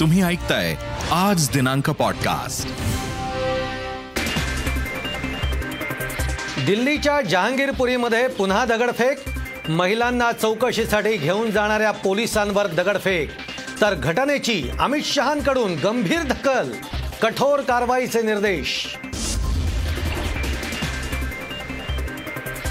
तुम्ही 0.00 0.22
ऐकताय 0.22 0.76
आज 1.12 1.50
दिनांक 1.50 1.90
पॉडकास्ट 1.90 2.68
दिल्लीच्या 6.66 7.20
जहांगीरपुरीमध्ये 7.20 8.28
पुन्हा 8.28 8.64
दगडफेक? 8.64 9.18
महिलांना 9.68 10.32
चौकशीसाठी 10.32 11.16
घेऊन 11.16 11.50
जाणाऱ्या 11.50 11.90
पोलिसांवर 11.90 12.66
दगडफेक. 12.66 13.30
तर 13.80 13.94
घटनेची 13.94 14.70
अमित 14.80 15.02
शहांकडून 15.04 15.74
गंभीर 15.74 16.22
दखल. 16.22 16.72
कठोर 17.22 17.60
कारवाईचे 17.60 18.22
निर्देश. 18.22 18.96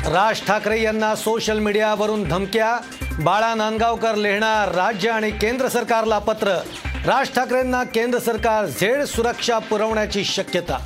राज 0.06 0.42
ठाकरे 0.48 0.82
यांना 0.82 1.16
सोशल 1.16 1.60
मीडियावरून 1.60 2.24
धमक्या. 2.24 2.78
बाळा 3.20 3.56
नांदगावकर 3.56 4.16
लिहिणार 4.16 4.76
राज्य 4.76 5.10
आणि 5.10 5.32
केंद्र 5.32 5.68
सरकारला 5.68 6.20
पत्र. 6.20 6.60
राज 7.06 7.30
ठाकरेंना 7.36 7.84
केंद्र 7.84 8.20
सरकार 8.20 8.66
झेड 8.66 9.02
सुरक्षा 9.04 9.58
पुरवण्याची 9.60 10.24
शक्यता. 10.24 10.78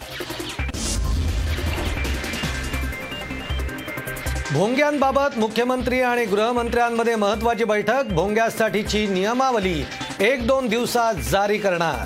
भोंग्यांबाबत 4.52 5.38
मुख्यमंत्री 5.38 6.00
आणि 6.02 6.26
गृहमंत्र्यांमध्ये 6.26 7.16
महत्वाची 7.16 7.64
बैठक 7.64 8.04
भोंग्यासाठीची 8.12 9.06
नियमावली 9.08 9.84
एक 10.20 10.48
दोन 10.48 10.68
दिवसात 10.68 11.22
जारी 11.32 11.58
करणार. 11.58 12.06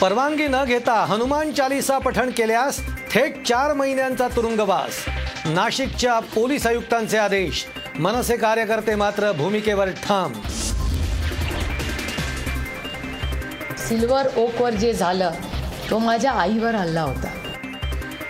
परवानगी 0.00 0.48
न 0.48 0.64
घेता 0.64 0.94
हनुमान 1.04 1.52
चालिसा 1.52 1.98
पठण 1.98 2.30
केल्यास 2.30 2.80
थेट 3.10 3.42
चार 3.46 3.72
महिन्यांचा 3.72 4.28
तुरुंगवास 4.36 5.04
नाशिकच्या 5.46 6.18
पोलीस 6.34 6.66
आयुक्तांचे 6.66 7.18
आदेश. 7.18 7.66
मनसे 8.00 8.36
कार्यकर्ते 8.36 8.94
मात्र 8.94 9.32
भूमिकेवर 9.32 9.88
ठाम. 10.04 10.32
सिल्वर 13.78 14.26
ओकवर 14.36 14.70
जे 14.70 14.92
झालं 14.92 15.30
तो 15.90 15.98
माझ्या 15.98 16.32
आईवर 16.32 16.74
हल्ला 16.74 17.02
होता. 17.02 17.28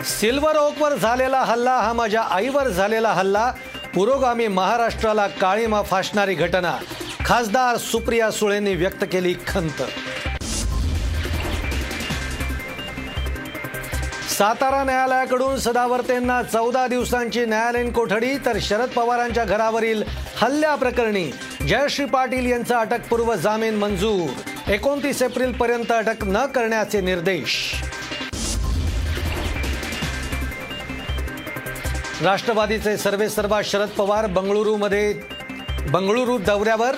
सिल्वर 0.04 0.56
ओकवर 0.56 0.96
झालेला 0.96 1.40
हल्ला 1.42 1.76
हा 1.76 1.92
माझ्या 1.92 2.22
आईवर 2.22 2.68
झालेला 2.68 3.12
हल्ला 3.12 3.52
पुरोगामी 3.94 4.48
महाराष्ट्राला 4.48 5.26
काळीमा 5.26 5.82
फासणारी 5.82 6.34
घटना. 6.34 6.76
खासदार 7.24 7.76
सुप्रिया 7.76 8.30
सुळेंनी 8.30 8.74
व्यक्त 8.74 9.04
केली 9.12 9.34
खंत. 9.46 9.82
सातारा 14.34 14.82
न्यायालयाकडून 14.84 15.58
सदावर्तेंना 15.58 16.42
चौदा 16.42 16.86
दिवसांची 16.86 17.44
न्यायालयीन 17.46 17.90
कोठडी 17.92 18.36
तर 18.46 18.56
शरद 18.60 18.88
पवारांच्या 18.88 19.44
घरावरील 19.44 20.02
हल्ल्याप्रकरणी 20.36 21.24
जयश्री 21.68 22.04
पाटील 22.04 22.50
यांचा 22.50 22.78
अटकपूर्व 22.78 23.34
जामीन 23.34 23.74
मंजूर. 23.74 24.70
एकोणतीस 24.70 25.22
एप्रिल 25.22 25.52
पर्यंत 25.52 25.92
अटक 25.92 26.24
न 26.24 26.44
करण्याचे 26.46 27.00
निर्देश. 27.00 27.74
राष्ट्रवादीचे 32.22 32.96
सर्वेसर्वा 32.96 33.60
शरद 33.64 33.88
पवार 33.88 34.26
बंगळुरूमध्ये 34.26 35.12
बंगळुरू 35.90 36.38
दौऱ्यावर 36.38 36.94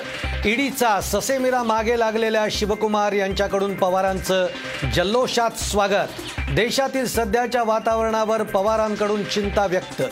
ईडीचा 0.47 1.01
ससेमिरा 1.01 1.63
मागे 1.63 1.99
लागलेल्या 1.99 2.47
शिवकुमार 2.51 3.13
यांच्याकडून 3.13 3.75
पवारांचं 3.75 4.47
जल्लोषात 4.95 5.51
स्वागत. 5.51 6.09
देशातील 6.55 7.07
सध्याच्या 7.07 7.63
वातावरणावर 7.63 8.43
पवारांकडून 8.43 9.25
चिंता 9.25 9.67
व्यक्त. 9.67 10.03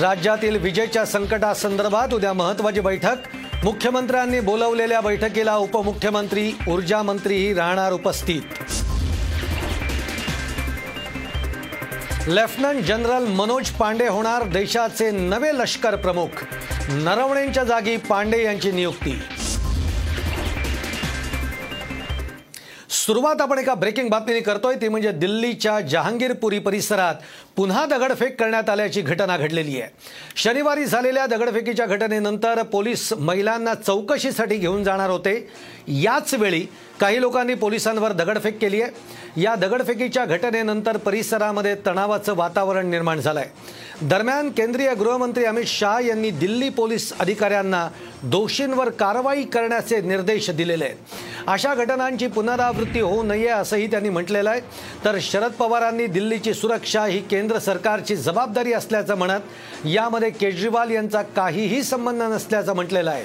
राज्यातील 0.00 0.56
विजेच्या 0.56 1.04
संकटासंदर्भात 1.04 2.14
उद्या 2.14 2.32
महत्वाची 2.32 2.80
बैठक. 2.80 3.16
मुख्यमंत्र्यांनी 3.64 4.40
बोलवलेल्या 4.40 5.00
बैठकीला 5.00 5.56
उपमुख्यमंत्री 5.56 6.52
ऊर्जा 6.68 7.02
मंत्रीही 7.02 7.54
राहणार 7.54 7.92
उपस्थित. 7.92 8.65
लेफ्टनंट 12.28 12.84
जनरल 12.84 13.24
मनोज 13.24 13.68
पांडे 13.70 14.06
होणार 14.08 14.42
देशाचे 14.42 15.10
नवे 15.10 15.50
लष्कर 15.54 15.96
प्रमुख. 15.96 16.42
नरवणेंच्या 16.90 17.64
जागी 17.64 17.96
पांडे 17.96 18.42
यांची 18.44 18.70
नियुक्ती. 18.72 19.18
सुरुवात 22.90 23.40
आपण 23.40 23.58
एका 23.58 23.74
ब्रेकिंग 23.74 24.08
बातमीने 24.08 24.40
करतोय 24.40 24.74
ती 24.74 24.88
म्हणजे 24.88 25.12
दिल्लीच्या 25.12 25.80
जहांगीरपुरी 25.80 26.58
परिसरात 26.58 27.14
पुन्हा 27.56 27.84
दगडफेक 27.86 28.40
करण्यात 28.40 28.70
आल्याची 28.70 29.00
घटना 29.00 29.36
घडलेली 29.36 29.80
आहे. 29.80 29.90
शनिवारी 30.36 30.84
झालेल्या 30.84 31.26
दगडफेकीच्या 31.26 31.86
घटनेनंतर 31.86 32.62
पोलीस 32.62 33.12
महिलांना 33.12 33.74
चौकशीसाठी 33.74 34.56
घेऊन 34.56 34.84
जाणार 34.84 35.10
होते. 35.10 35.48
याच 35.88 36.34
वेळी 36.34 36.66
काही 37.00 37.20
लोकांनी 37.20 37.54
पोलिसांवर 37.54 38.12
दगडफेक 38.12 38.58
केली 38.58 38.80
आहे. 38.82 39.14
या 39.36 39.54
दगडफेकीच्या 39.54 40.24
घटनेनंतर 40.24 40.96
परिसरामध्ये 40.96 41.74
तणावाचं 41.86 42.34
वातावरण 42.36 42.90
निर्माण 42.90 43.20
झालं 43.20 43.40
आहे 43.40 44.06
दरम्यान 44.08 44.48
केंद्रीय 44.50 44.92
गृहमंत्री 44.94 45.44
अमित 45.44 45.64
शहा 45.66 46.00
यांनी 46.00 46.30
दिल्ली 46.30 46.68
पोलीस 46.68 47.12
अधिकाऱ्यांना 47.20 47.88
दोषींवर 48.22 48.88
कारवाई 48.90 49.42
करण्याचे 49.44 50.00
निर्देश 50.00 50.50
दिलेले 50.50 50.84
आहेत. 50.84 50.96
अशा 51.46 51.74
घटनांची 51.74 52.26
पुनरावृत्ती 52.26 53.00
होऊ 53.00 53.22
नये 53.22 53.48
असंही 53.48 53.86
त्यांनी 53.86 54.08
म्हटलेलं 54.08 54.50
आहे. 54.50 54.60
तर 55.04 55.18
शरद 55.20 55.52
पवारांनी 55.52 56.06
दिल्लीची 56.06 56.54
सुरक्षा 56.54 57.04
ही 57.04 57.20
केंद्र 57.20 57.58
सरकारची 57.58 58.16
जबाबदारी 58.16 58.72
असल्याचं 58.72 59.14
म्हणत 59.14 59.86
यामध्ये 59.86 60.30
केजरीवाल 60.30 60.90
यांचा 60.90 61.22
काहीही 61.22 61.82
संबंध 61.82 62.22
नसल्याचं 62.22 62.74
म्हटलेलं 62.74 63.10
आहे. 63.10 63.24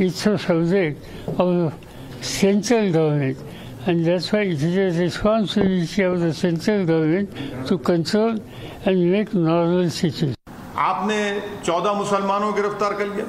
it's 0.00 0.26
a 0.26 0.38
subject 0.38 1.04
of 1.38 1.74
central 2.20 2.92
government. 2.92 3.38
And 3.86 4.04
that's 4.06 4.32
why 4.32 4.42
it 4.42 4.62
is 4.62 4.96
a 4.96 5.00
responsibility 5.00 6.02
of 6.02 6.20
the 6.20 6.32
central 6.32 6.86
government 6.86 7.30
to 7.66 7.78
control 7.78 8.38
and 8.84 9.12
make 9.12 9.34
normal 9.34 9.90
situation. 9.90 10.34
आपने 10.78 11.18
चौदह 11.64 11.92
मुसलमानों 11.92 12.52
को 12.52 12.52
गिरफ़्तार 12.60 12.94
कर 12.98 13.06
लिया 13.06 13.26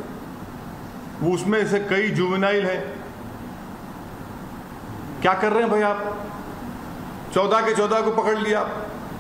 वो 1.22 1.34
उसमें 1.34 1.66
से 1.68 1.80
कई 1.90 2.10
जुवेनाइल 2.20 2.66
हैं 2.66 2.80
क्या 5.22 5.34
कर 5.42 5.52
रहे 5.52 5.62
हैं 5.64 5.70
भाई 5.72 5.82
आप 5.82 6.00
चौदह 7.34 7.62
के 7.66 7.76
चौदह 7.76 8.02
को 8.02 8.12
पकड़ 8.22 8.38
लिया 8.38 8.62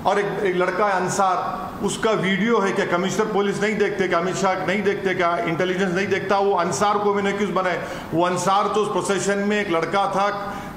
और 0.05 0.19
एक, 0.19 0.25
एक 0.45 0.55
लड़का 0.55 0.87
है 0.87 1.01
अंसार 1.01 1.37
उसका 1.83 2.11
वीडियो 2.13 2.59
है 2.59 2.71
क्या? 2.71 2.85
कमिश्नर 2.87 3.25
पुलिस 3.27 3.61
नहीं 3.61 3.75
देखते, 3.77 4.07
क्या 4.07 4.19
अमित 4.19 4.35
शाह 4.35 4.65
नहीं 4.65 4.81
देखते, 4.83 5.13
क्या 5.13 5.35
इंटेलिजेंस 5.45 5.93
नहीं 5.93 6.07
देखता? 6.07 6.37
वो 6.39 6.53
अंसार 6.55 6.97
को 6.97 7.13
नहीं 7.15 7.33
क्यों 7.33 7.53
बनाए 7.53 7.81
वो 8.13 8.25
अंसार 8.25 8.67
तो 8.67 8.81
उस 8.81 8.91
प्रोसेशन 8.91 9.39
में 9.39 9.59
एक 9.59 9.71
लड़का 9.71 10.05
था 10.11 10.29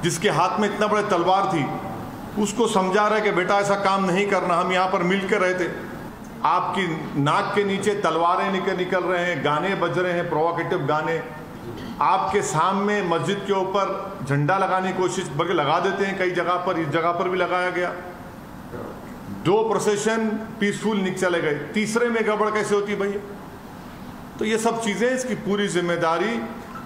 जिसके 0.03 0.29
हाथ 0.31 0.59
में 0.61 0.69
इतना 0.69 0.87
बड़े 0.87 1.03
तलवार 1.09 1.51
थी। 1.53 1.65
उसको 2.43 2.67
समझा 2.69 3.07
रहा 3.07 3.19
है 3.19 3.25
कि 3.25 3.31
बेटा 3.33 3.59
ऐसा 3.61 3.75
काम 3.83 4.05
नहीं 4.05 4.27
करना, 4.27 4.55
हम 4.55 4.73
यहाँ 4.73 4.89
पर 4.89 5.03
मिल 5.05 5.29
के 5.29 5.37
रहे 5.37 5.55
थे 5.55 5.69
आपकी 6.45 6.87
नाक 7.21 7.53
के 7.55 7.65
नीचे 7.65 7.95
तलवारें 8.01 8.51
निकल 8.53 8.77
निकल 8.77 9.05
रहे 9.05 9.25
हैं, 9.25 9.45
गाने 9.45 9.75
बज 9.77 9.99
रहे 9.99 10.13
हैं 10.13 10.29
प्रोवोकेटिव 10.29 10.87
गाने। 10.87 11.21
आपके 12.03 12.43
सामने 12.45 13.01
मस्जिद 13.05 13.43
के 13.47 13.53
ऊपर 13.53 14.25
झंडा 14.27 14.59
लगाने 14.59 14.93
की 14.93 14.99
कोशिश, 14.99 15.29
बल्कि 15.37 15.55
लगा 15.55 15.79
देते 15.81 16.05
हैं 16.05 16.19
कई 16.19 16.31
जगह 16.33 16.57
पर, 16.67 16.79
इस 16.79 16.89
जगह 16.89 17.13
पर 17.13 17.29
भी 17.29 17.39
लगाया 17.39 17.71
गया। 17.71 17.93
दो 19.47 19.57
प्रोसेशन 19.65 20.27
पीसफुल 20.61 20.99
निक 20.99 21.19
चले 21.19 21.41
गए। 21.41 21.55
तीसरे 21.75 22.09
में 22.11 22.25
गड़बड़ 22.27 22.51
कैसे 22.51 22.75
होती 22.75 22.95
भैया? 22.97 23.21
तो 24.39 24.45
ये 24.45 24.59
सब 24.59 24.81
चीज़ें 24.83 25.09
इसकी 25.09 25.35
पूरी 25.43 25.67
ज़िम्मेदारी 25.71 26.39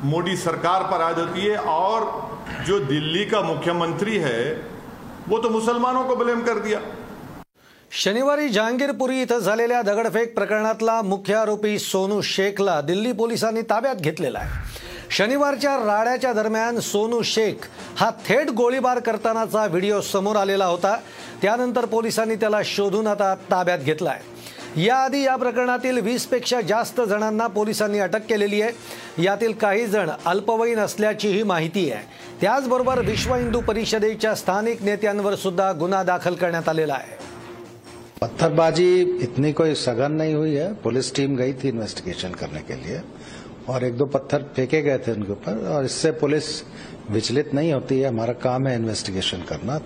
मोदी 0.05 0.37
सरकार 0.39 0.83
पर 0.91 1.03
आ 1.03 1.13
जाती 1.13 1.41
है 1.41 1.57
और 1.69 2.05
जो 2.67 2.79
दिल्ली 2.83 3.25
का 3.27 3.41
मुख्यमंत्री 3.43 4.17
है, 4.19 4.43
वो 5.29 5.39
तो 5.39 5.51
मुसलमानों 5.51 6.05
को 6.05 6.17
ब्लेम 6.17 6.43
कर 6.43 6.59
दिया। 6.61 6.81
शनिवारी 7.93 8.49
जहांगीरपुरी 8.51 9.21
इथं 9.23 9.41
दगडफेक 9.85 10.35
प्रकरणातला 10.35 11.01
मुख्य 11.05 11.35
आरोपी 11.37 11.79
सोनू 11.81 12.21
शेखला 12.25 12.81
दिल्ली 12.83 13.13
पोलिसांनी 13.15 13.63
ताब्यात 13.65 14.01
घेतलेला 14.01 14.41
शनिवारच्या 15.11 15.77
राड्याच्या 15.77 16.33
दरम्यान 16.33 16.79
सोनू 16.81 17.21
शेख 17.23 17.67
हा 17.97 18.11
थेट 18.29 18.51
गोळीबार 18.51 18.99
करतानाचा 18.99 19.65
व्हिडिओ 19.67 20.01
समोर 20.01 20.37
आलेला 20.37 20.67
होता. 20.67 20.97
त्यानंतर 21.43 21.85
पोलिसांनी 21.85 22.35
त्याला 22.35 22.61
शोधून 22.65 23.07
आता 23.07 23.35
ताब्यात 23.51 23.79
घेतला 23.79 24.11
आहे 24.11 24.83
याआधी 24.85 25.23
या 25.23 25.35
प्रकरणातील 25.37 25.99
वीसपेक्षा 25.99 26.61
जास्त 26.61 27.01
जणांना 27.01 27.47
पोलिसांनी 27.47 27.99
अटक 27.99 28.27
केलेली 28.29 28.61
आहे. 28.63 29.23
यातील 29.23 29.53
काही 29.53 29.87
जण 29.87 30.11
अल्पवयीन 30.27 30.79
असल्याचीही 30.79 31.43
माहिती 31.43 31.91
आहे. 31.93 32.03
त्याचबरोबर 32.41 33.01
विश्व 33.01 33.35
हिंदू 33.35 33.61
परिषदेच्या 33.61 34.35
स्थानिक 34.35 34.83
नेत्यांवर 34.83 35.35
सुद्धा 35.35 35.73
गुन्हा 35.73 36.03
दाखल 36.03 36.35
करण्यात 36.35 36.69
आलेला 36.69 36.95
आहे. 36.95 37.19
पत्थरबाजी 38.21 39.19
इतनी 39.23 39.53
कोई 39.53 39.75
सघन 39.75 40.13
नहीं 40.13 40.37
हुई 40.37 40.55
है। 40.55 40.73
पुलिस 40.73 41.15
टीम 41.17 41.37
गई 41.37 41.53
थी 41.53 41.69
इन्वेस्टिगेशन 41.69 42.33
करने 42.33 42.61
के 42.61 42.75
लिए। 42.75 42.99
और 43.71 43.85
एक 43.85 43.97
दो 43.97 44.07
पत्थर 44.09 44.43
फेंके 44.57 44.81
गए 44.83 44.99
थे 44.99 45.13
उनके 45.13 45.33
ऊपर, 45.33 45.67
और 45.69 45.85
इससे 45.85 46.11
पुलिस 46.21 46.63
विचलित 47.11 47.55
नहीं 47.55 47.73
होती 47.73 47.99
है। 48.01 48.09
हमारा 48.09 48.33
काम 48.41 48.67
है 48.67 48.75
इन्वेस्टिगेशन 48.77 49.43
करना, 49.49 49.79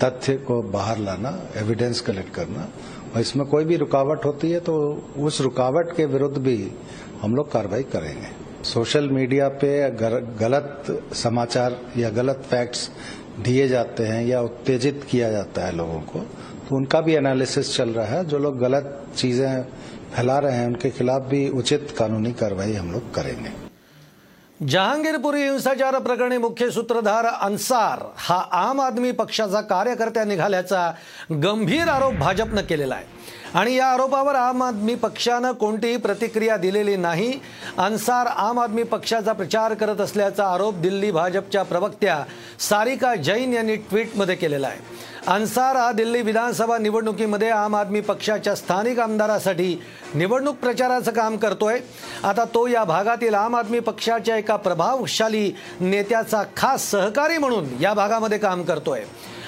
तथ्य 0.00 0.36
को 0.38 0.60
बाहर 0.70 0.98
लाना 1.00 1.38
एविडेंस 1.56 2.00
कलेक्ट 2.00 2.34
करना। 2.34 2.68
और 3.14 3.20
इसमें 3.20 3.46
कोई 3.46 3.64
भी 3.64 3.76
रुकावट 3.76 4.24
होती 4.24 4.50
है 4.50 4.60
तो 4.60 4.74
उस 5.18 5.40
रुकावट 5.40 5.96
के 5.96 6.04
विरुद्ध 6.06 6.36
भी 6.38 6.56
हम 7.22 7.34
लोग 7.36 7.50
कार्रवाई 7.52 7.82
करेंगे। 7.92 8.28
सोशल 8.64 9.08
मीडिया 9.10 9.48
पे 9.60 9.90
गलत 10.38 10.86
समाचार 11.14 11.76
या 11.96 12.10
गलत 12.12 12.42
फैक्ट्स 12.50 12.90
दिए 13.40 13.66
जाते 13.68 14.04
हैं 14.04 14.24
या 14.26 14.40
उत्तेजित 14.42 15.04
किया 15.10 15.30
जाता 15.30 15.64
है 15.66 15.76
लोगों 15.76 16.00
को 16.02 16.18
तो 16.62 16.76
उनका 16.76 17.00
भी 17.00 17.14
एनालिसिस 17.14 17.74
चल 17.76 17.90
रहा 17.90 18.06
है। 18.06 18.24
जो 18.24 18.38
लोग 18.38 18.58
गलत 18.58 19.06
चीज़ें 19.16 19.64
फैला 20.16 20.38
रहे 20.38 20.56
हैं 20.56 20.66
उनके 20.66 20.90
खिलाफ 20.90 21.22
भी 21.22 21.48
उचित 21.50 21.94
कानूनी 21.98 22.32
कार्रवाई 22.32 22.72
हम 22.72 22.90
लोग 22.92 23.10
करेंगे। 23.12 23.50
जहांगीरपुरी 24.66 25.42
हिंसाचार 25.42 25.98
प्रकरणी 25.98 26.36
मुख्य 26.38 26.70
सूत्रधार 26.70 27.26
अन्सार 27.26 28.02
हा 28.16 28.36
आम 28.52 28.80
आदमी 28.80 29.10
पक्षाचा 29.12 29.60
कार्यकर्त्या 29.60 30.24
निघाल्याचा 30.24 30.90
गंभीर 31.30 31.88
आरोप 31.88 32.14
भाजपनं 32.14 32.62
केलेला 32.62 32.94
आहे. 32.94 33.04
आणि 33.54 33.74
या 33.74 33.86
आरोपावर 33.86 34.34
आम 34.34 34.62
आदमी 34.62 34.94
पक्षानं 34.94 35.52
कोणतीही 35.52 35.96
प्रतिक्रिया 35.96 36.56
दिलेली 36.56 36.96
नाही. 36.96 37.32
अन्सार 37.78 38.26
आम 38.26 38.60
आदमी 38.60 38.82
पक्षाचा 38.82 39.32
प्रचार 39.32 39.74
करत 39.74 40.00
असल्याचा 40.00 40.46
आरोप 40.46 40.74
दिल्ली 40.74 41.10
भाजपच्या 41.10 41.62
प्रवक्त्या 41.62 42.22
सारिका 42.60 43.14
जैन 43.14 43.52
यांनी 43.52 43.76
ट्विटमध्ये 43.76 44.34
केलेला 44.34 44.66
आहे. 44.66 44.78
अन्सार 45.28 45.76
हा 45.76 45.90
दिल्ली 45.92 46.20
विधानसभा 46.22 46.76
निवडणुकीमध्ये 46.78 47.48
आम 47.50 47.74
आदमी 47.76 48.00
पक्षाच्या 48.00 48.54
स्थानिक 48.54 48.98
आमदारासाठी 48.98 49.76
निवडणूक 50.14 50.56
प्रचाराचं 50.56 51.10
काम 51.10 51.36
करतोय. 51.36 51.78
आता 52.24 52.44
तो 52.44 52.66
या 52.66 52.82
भागातील 52.84 53.34
आम 53.34 53.56
आदमी 53.56 53.80
पक्षाच्या 53.80 54.36
एका 54.36 54.56
प्रभावशाली 54.56 55.52
नेत्याचा 55.80 56.42
खास 56.56 56.90
सहकारी 56.90 57.38
म्हणून 57.38 57.68
या 57.80 57.92
भागामध्ये 57.94 58.38
काम 58.38 58.62
करतोय. 58.62 59.02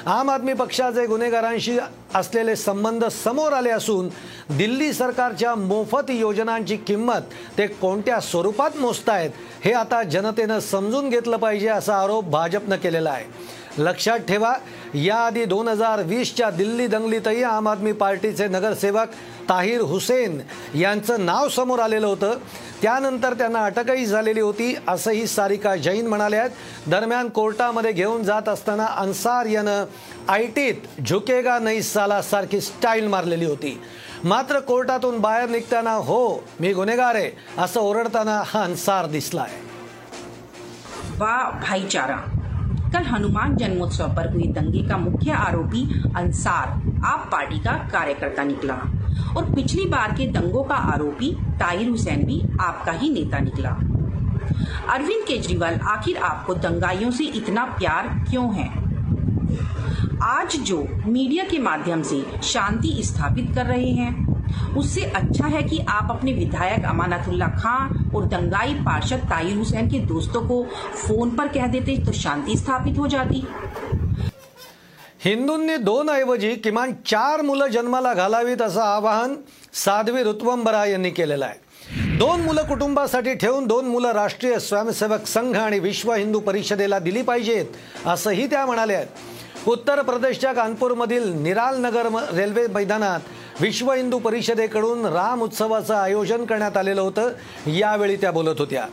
आम 0.07 0.31
आदमी 0.31 0.53
पक्षाचे 0.53 1.07
गुन्हेगारांशी 1.07 1.79
असलेले 2.15 2.57
संबंध 2.57 3.05
समोर 3.05 3.53
आले 3.53 3.71
असून 3.71 4.09
दिल्ली 4.57 4.93
सरकारच्या 4.93 5.55
मोफत 5.55 6.11
योजनांची 6.11 6.77
किंमत 6.77 7.35
ते 7.59 7.67
कोणत्या 7.67 8.21
स्वरूपात 8.21 8.77
मोजतायत 8.77 9.31
हे 9.65 9.73
आता 9.73 10.03
जनतेनं 10.03 10.61
समजून 10.61 11.09
घेतलं 11.09 11.37
पाहिजे 11.37 11.69
असा 11.69 11.97
आरोप 11.97 12.25
भाजपनं 12.25 12.77
केलेला 12.77 13.11
आहे. 13.11 13.25
लक्षात 13.79 14.19
ठेवा 14.19 14.53
याआधी 14.95 15.45
दोन 15.45 15.69
हजार 15.69 16.03
वीसच्या 16.03 16.51
दिल्ली 16.51 16.87
दंगलीतही 16.87 17.43
आम 17.43 17.69
आदमी 17.69 17.93
पार्टीचे 17.93 18.47
नगरसेवक 18.49 19.09
ताहिर 19.49 19.81
हुसेन 19.81 20.41
यांचं 20.75 21.25
नाव 21.27 21.49
समोर 21.49 21.79
आलेलं 21.79 22.07
होतं. 22.07 22.39
त्यानंतर 22.83 23.35
त्यांना 23.35 23.65
अटकही 23.65 24.07
झालेली 24.07 24.41
होती 24.41 24.75
असंही 24.89 25.27
सारिका 25.27 25.75
जैन 25.77 26.07
म्हणाल्या 26.07 26.41
आहेत. 26.41 26.51
दरम्यान 26.91 27.29
कोर्टामध्ये 27.29 27.93
घेऊन 27.93 28.23
जात 28.25 28.49
असताना 28.49 28.87
अन्सार 28.97 29.47
यानं 29.47 29.85
आय 30.29 30.47
टीत 30.47 31.01
झुकेगा 31.07 31.59
नाही 31.59 31.83
साला 31.83 32.21
सारखी 32.23 32.61
स्टाईल 32.61 33.07
मारलेली 33.07 33.45
होती. 33.45 33.81
मात्र 34.25 34.59
कोर्टातून 34.61 35.19
बाहेर 35.21 35.49
निघताना 35.49 35.93
हो 35.95 36.45
मी 36.61 36.73
गुन्हेगार 36.73 37.15
आहे 37.15 37.31
असं 37.59 37.81
ओरडताना 37.81 38.41
हा 38.47 38.63
अन्सार 38.63 39.07
दिसला 39.07 39.43
आहे 39.43 39.63
बा 41.19 41.37
भाईचारा. 41.63 42.17
कल 42.95 43.03
हनुमान 43.03 43.57
जन्मोत्सव 43.57 44.09
पर 44.09 44.33
हुए 44.33 44.43
दंगे 44.43 44.83
का 44.83 44.97
मुख्य 44.97 45.31
आरोपी 45.31 46.03
अंसार, 46.17 46.69
आप 47.05 47.29
पार्टी 47.33 47.59
का 47.59 47.73
कार्यकर्ता 47.73 48.45
निकला। 48.45 48.75
और 49.37 49.55
पिछली 49.55 49.87
बार 49.87 50.13
के 50.13 50.27
दंगों 50.27 50.63
का 50.65 50.75
आरोपी 50.75 51.37
ताहिर 51.43 51.89
हुसैन 51.89 52.25
भी 52.25 52.43
आपका 52.61 52.93
ही 52.93 53.11
नेता 53.11 53.39
निकला। 53.39 53.71
अरविंद 54.95 55.25
केजरीवाल, 55.29 55.75
आखिर 55.75 56.17
आपको 56.17 56.55
दंगाइयों 56.55 57.11
से 57.11 57.25
इतना 57.25 57.65
प्यार 57.65 58.25
क्यों 58.31 58.55
है? 58.55 58.69
आज 60.23 60.57
जो 60.57 60.89
मीडिया 61.07 61.45
के 61.45 61.59
माध्यम 61.59 62.03
से 62.03 62.27
शांति 62.43 63.03
स्थापित 63.05 63.53
कर 63.55 63.67
रहे 63.67 63.91
हैं 63.91 64.34
उससे 64.77 65.05
अच्छा 65.17 65.47
है 65.47 65.63
कि 65.63 65.79
आप 65.89 66.11
अपने 66.11 66.33
विधायक 66.33 66.85
अमानतुल्ला 66.85 67.47
खान 67.57 68.11
और 68.15 68.25
दंगाई 68.29 68.75
पार्षद 68.85 69.27
ताहिर 69.31 69.57
हुसैन 69.57 69.89
के 69.89 69.99
दोस्तों 70.07 70.47
को 70.49 70.63
फोन 70.97 71.31
पर 71.37 71.49
कह 71.49 71.67
देते 71.67 71.97
तो 72.07 72.13
शांति 72.13 72.57
स्थापित 72.59 72.99
हो 72.99 73.07
जाती। 73.07 73.45
हिंदूंनी 75.25 75.77
दोन 75.77 76.09
ऐवजी 76.11 76.55
किमान 76.57 76.93
चार 77.07 77.43
मुलं 77.43 77.67
जन्माला 77.67 78.15
घालावीत 78.15 78.63
असं 78.63 78.81
आवाहन 78.81 79.35
साध्वी 79.75 80.23
ऋत्वंबरा 80.23 80.85
यांनी 80.87 81.11
केलेलं 81.11 81.45
आहे. 81.45 82.17
दोन 82.19 82.41
मुलं 82.41 82.67
कुटुंबासाठी 82.69 83.35
ठेवून 83.35 83.67
दोन 83.67 83.85
मुलं 83.85 84.13
राष्ट्रीय 84.13 84.59
स्वयंसेवक 84.59 85.27
संघ 85.27 85.57
आणि 85.57 85.79
विश्व 85.79 86.13
हिंदू 86.13 86.41
परिषदेला 86.41 86.99
दिली 86.99 87.23
पाहिजेत 87.23 88.07
असंही 88.07 88.47
त्या 88.47 88.65
म्हणाल्या 88.67 88.97
आहेत. 88.97 89.09
उत्तर 89.67 90.03
प्रदेशच्या 90.03 90.53
कानपूरमधील 90.53 91.33
निराल 91.43 91.81
नगर 91.85 92.09
रेल्वे 92.33 92.67
मैदानात 92.75 93.21
विश्व 93.61 93.93
हिंदू 93.93 94.19
परिषदेकडून 94.19 95.05
राम 95.07 95.43
उत्सवाचं 95.43 95.95
आयोजन 95.95 96.45
करण्यात 96.45 96.77
आलेलं 96.77 97.01
होतं. 97.01 97.31
यावेळी 97.73 98.17
त्या 98.21 98.31
बोलत 98.33 98.61
होत्या. 98.61 98.85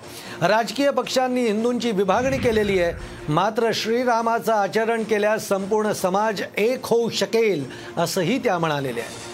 राजकीय 0.47 0.89
पक्षांनी 0.97 1.45
हिंदूंची 1.45 1.91
विभागणी 1.91 2.37
केलेली 2.37 2.79
आहे. 2.81 2.93
मात्र 3.33 3.71
श्रीरामाचं 3.75 4.53
आचरण 4.53 5.03
केल्यास 5.09 5.47
संपूर्ण 5.47 5.91
समाज 6.01 6.41
एक 6.57 6.85
होऊ 6.85 7.09
शकेल 7.19 7.65
असंही 7.97 8.37
त्या 8.43 8.57
म्हणालेल्या 8.59 9.03
आहेत. 9.03 9.29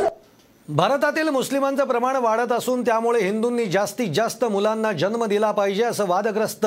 के 0.00 0.08
भारतातील 0.76 1.28
मुस्लिमांचं 1.28 1.84
प्रमाण 1.84 2.16
वाढत 2.16 2.52
असून 2.52 2.82
त्यामुळे 2.82 3.20
हिंदूंनी 3.20 3.64
जास्तीत 3.66 4.08
जास्त 4.08 4.44
मुलांना 4.44 4.92
जन्म 4.92 5.24
दिला 5.24 5.50
पाहिजे 5.50 5.84
असं 5.84 6.06
वादग्रस्त 6.06 6.66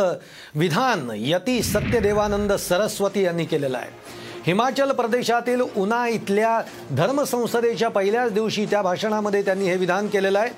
विधान 0.55 1.10
यती 1.15 1.62
सत्यदेवानंद 1.63 2.53
सरस्वती 2.53 3.24
यांनी 3.24 3.45
केलेलं 3.45 3.77
आहे. 3.77 4.23
हिमाचल 4.45 4.91
प्रदेशातील 4.91 5.62
उना 5.62 6.07
इथल्या 6.07 6.62
धर्मसंसदेच्या 6.97 7.89
पहिल्याच 7.89 8.31
दिवशी 8.33 8.65
त्या 8.65 8.81
भाषणामध्ये 8.81 9.41
त्यांनी 9.41 9.65
हे 9.65 9.75
विधान 9.77 10.07
केलेलं 10.07 10.39
आहे. 10.39 10.50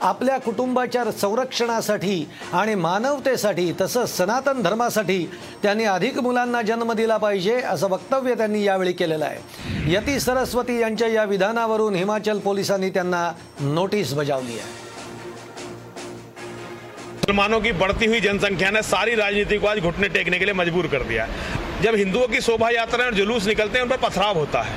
आपल्या 0.00 0.38
कुटुंबाच्या 0.38 1.04
संरक्षणासाठी 1.12 2.24
आणि 2.52 2.74
मानवतेसाठी 2.74 3.72
तसंच 3.80 4.16
सनातन 4.16 4.62
धर्मासाठी 4.62 5.24
त्यांनी 5.62 5.84
अधिक 5.84 6.18
मुलांना 6.18 6.62
जन्म 6.62 6.92
दिला 6.92 7.16
पाहिजे 7.16 7.60
असं 7.60 7.88
वक्तव्य 7.90 8.34
त्यांनी 8.34 8.64
यावेळी 8.64 8.92
केलेलं 8.92 9.24
आहे. 9.24 9.92
यती 9.92 10.18
सरस्वती 10.20 10.80
यांच्या 10.80 11.08
या 11.08 11.24
विधानावरून 11.24 11.94
हिमाचल 11.94 12.38
पोलिसांनी 12.38 12.90
त्यांना 12.90 13.30
नोटीस 13.60 14.14
बजावली 14.14 14.58
आहे. 14.58 14.76
मुसलमानों 17.18 17.60
की 17.60 17.70
बढ़ती 17.72 18.06
हुई 18.06 18.20
जनसंख्या 18.20 18.70
ने 18.70 18.82
सारी 18.82 19.14
राजनीति 19.14 19.56
को 19.58 19.66
आज 19.66 19.80
घुटने 19.80 20.08
टेकने 20.08 20.38
के 20.38 20.44
लिए 20.44 20.54
मजबूर 20.54 20.86
कर 20.86 21.02
दिया 21.02 21.26
जब 21.82 21.94
हिंदुओं 21.94 22.26
की 22.28 22.40
शोभा 22.40 22.68
यात्राएँ 22.70 23.06
और 23.06 23.14
जुलूस 23.14 23.46
निकलते 23.46 23.78
हैं, 23.78 23.84
उन 23.84 23.90
पर 23.90 23.96
पथराव 23.98 24.38
होता 24.38 24.62
है। 24.62 24.76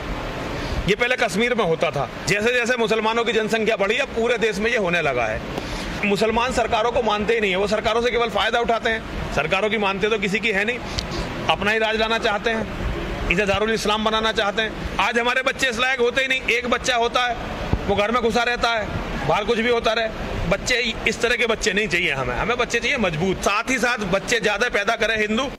ये 0.88 0.96
पहले 0.96 1.16
कश्मीर 1.16 1.54
में 1.56 1.64
होता 1.66 1.90
था। 1.92 2.08
जैसे 2.28 2.54
जैसे 2.54 2.76
मुसलमानों 2.78 3.24
की 3.24 3.34
जनसंख्या 3.34 3.76
बढ़ी, 3.76 3.98
अब 3.98 4.08
पूरे 4.08 4.38
देश 4.38 4.60
में 4.60 4.70
ये 4.72 4.78
होने 4.78 5.02
लगा 5.02 5.26
है। 5.26 5.42
मुसलमान 6.06 6.52
सरकारों 6.52 6.92
को 6.92 7.02
मानते 7.02 7.34
ही 7.34 7.42
नहीं 7.42 7.52
है। 7.52 7.58
वो 7.58 7.68
सरकारों 7.68 8.02
से 8.02 8.12
केवल 8.12 8.30
फ़ायदा 8.30 8.60
उठाते 8.60 8.90
हैं। 8.90 9.34
सरकारों 9.36 9.70
की 9.70 9.78
मानते 9.78 10.10
तो 10.10 10.18
किसी 10.20 10.40
की 10.40 10.52
है 10.52 10.64
नहीं। 10.66 10.80
अपना 11.50 11.72
ही 11.72 11.80
राज 11.80 11.98
लाना 11.98 12.18
चाहते 12.18 12.50
हैं। 12.50 13.30
इसे 13.30 13.46
दारुल 13.46 13.72
इस्लाम 13.72 14.06
बनाना 14.06 14.32
चाहते 14.32 14.62
हैं। 14.62 14.98
आज 15.00 15.20
हमारे 15.20 15.42
बच्चे 15.42 15.70
इस 15.70 15.80
लायक 15.80 16.00
होते 16.00 16.22
ही 16.22 16.28
नहीं। 16.28 16.56
एक 16.58 16.68
बच्चा 16.68 16.96
होता 16.96 17.26
है, 17.28 17.36
वो 17.88 17.96
घर 17.96 18.12
में 18.12 18.22
घुसा 18.22 18.44
रहता 18.44 18.70
है, 18.70 18.88
बाहर 19.28 19.44
कुछ 19.44 19.60
भी 19.60 19.70
होता 19.70 19.94
रहे। 19.94 20.50
बच्चे, 20.50 20.76
इस 21.08 21.22
तरह 21.22 21.36
के 21.36 21.48
बच्चे 21.48 21.74
नहीं 21.74 21.88
चाहिए 21.88 22.12
हमें। 22.12 22.36
हमें 22.36 22.58
बच्चे 22.58 22.80
चाहिए 22.80 22.98
मज़बूत। 22.98 23.42
साथ 23.42 23.70
ही 23.70 23.78
साथ 23.78 24.06
बच्चे 24.12 24.40
ज़्यादा 24.40 24.70
पैदा 24.70 24.96
करें 24.96 25.18
हिंदू। 25.18 25.50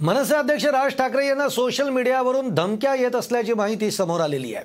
मनसे 0.00 0.34
अध्यक्ष 0.34 0.64
राज 0.64 0.94
ठाकरे 0.94 1.26
यांना 1.26 1.48
सोशल 1.48 1.88
मीडियावरून 1.88 2.48
धमक्या 2.54 2.94
येत 2.94 3.14
असल्याची 3.16 3.52
माहिती 3.54 3.90
समोर 3.90 4.20
आलेली 4.20 4.54
आहे. 4.54 4.64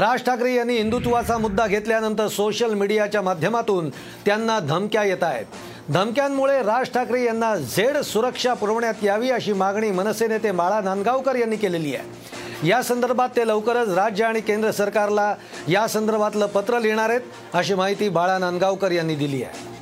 राज 0.00 0.22
ठाकरे 0.22 0.54
यांनी 0.54 0.76
हिंदुत्वाचा 0.76 1.38
मुद्दा 1.38 1.66
घेतल्यानंतर 1.66 2.28
सोशल 2.28 2.74
मीडियाच्या 2.74 3.22
माध्यमातून 3.22 3.88
त्यांना 4.24 4.58
धमक्या 4.60 5.02
येत 5.04 5.22
आहेत. 5.22 5.46
धमक्यांमुळे 5.88 6.62
राज 6.62 6.90
ठाकरे 6.94 7.24
यांना 7.24 7.54
झेड 7.56 7.96
सुरक्षा 7.96 8.54
पुरवण्यात 8.54 9.02
यावी 9.02 9.30
अशी 9.30 9.52
मागणी 9.52 9.90
मनसे 9.90 10.26
नेते 10.26 10.52
माळा 10.52 10.80
नांदगावकर 10.80 11.36
यांनी 11.36 11.56
केलेली 11.56 11.94
आहे. 11.94 12.68
या 12.68 12.82
संदर्भात 12.82 13.28
ते 13.36 13.46
लवकरच 13.48 13.88
राज्य 13.88 14.24
आणि 14.24 14.40
केंद्र 14.40 14.70
सरकारला 14.70 15.34
या 15.68 15.86
संदर्भातलं 15.88 16.46
पत्र 16.46 16.80
लिहिणार 16.80 17.10
आहेत 17.10 17.54
अशी 17.54 17.74
माहिती 17.74 18.08
बाळा 18.08 18.38
नांदगावकर 18.38 18.90
यांनी 18.90 19.14
दिली 19.14 19.42
आहे. 19.42 19.77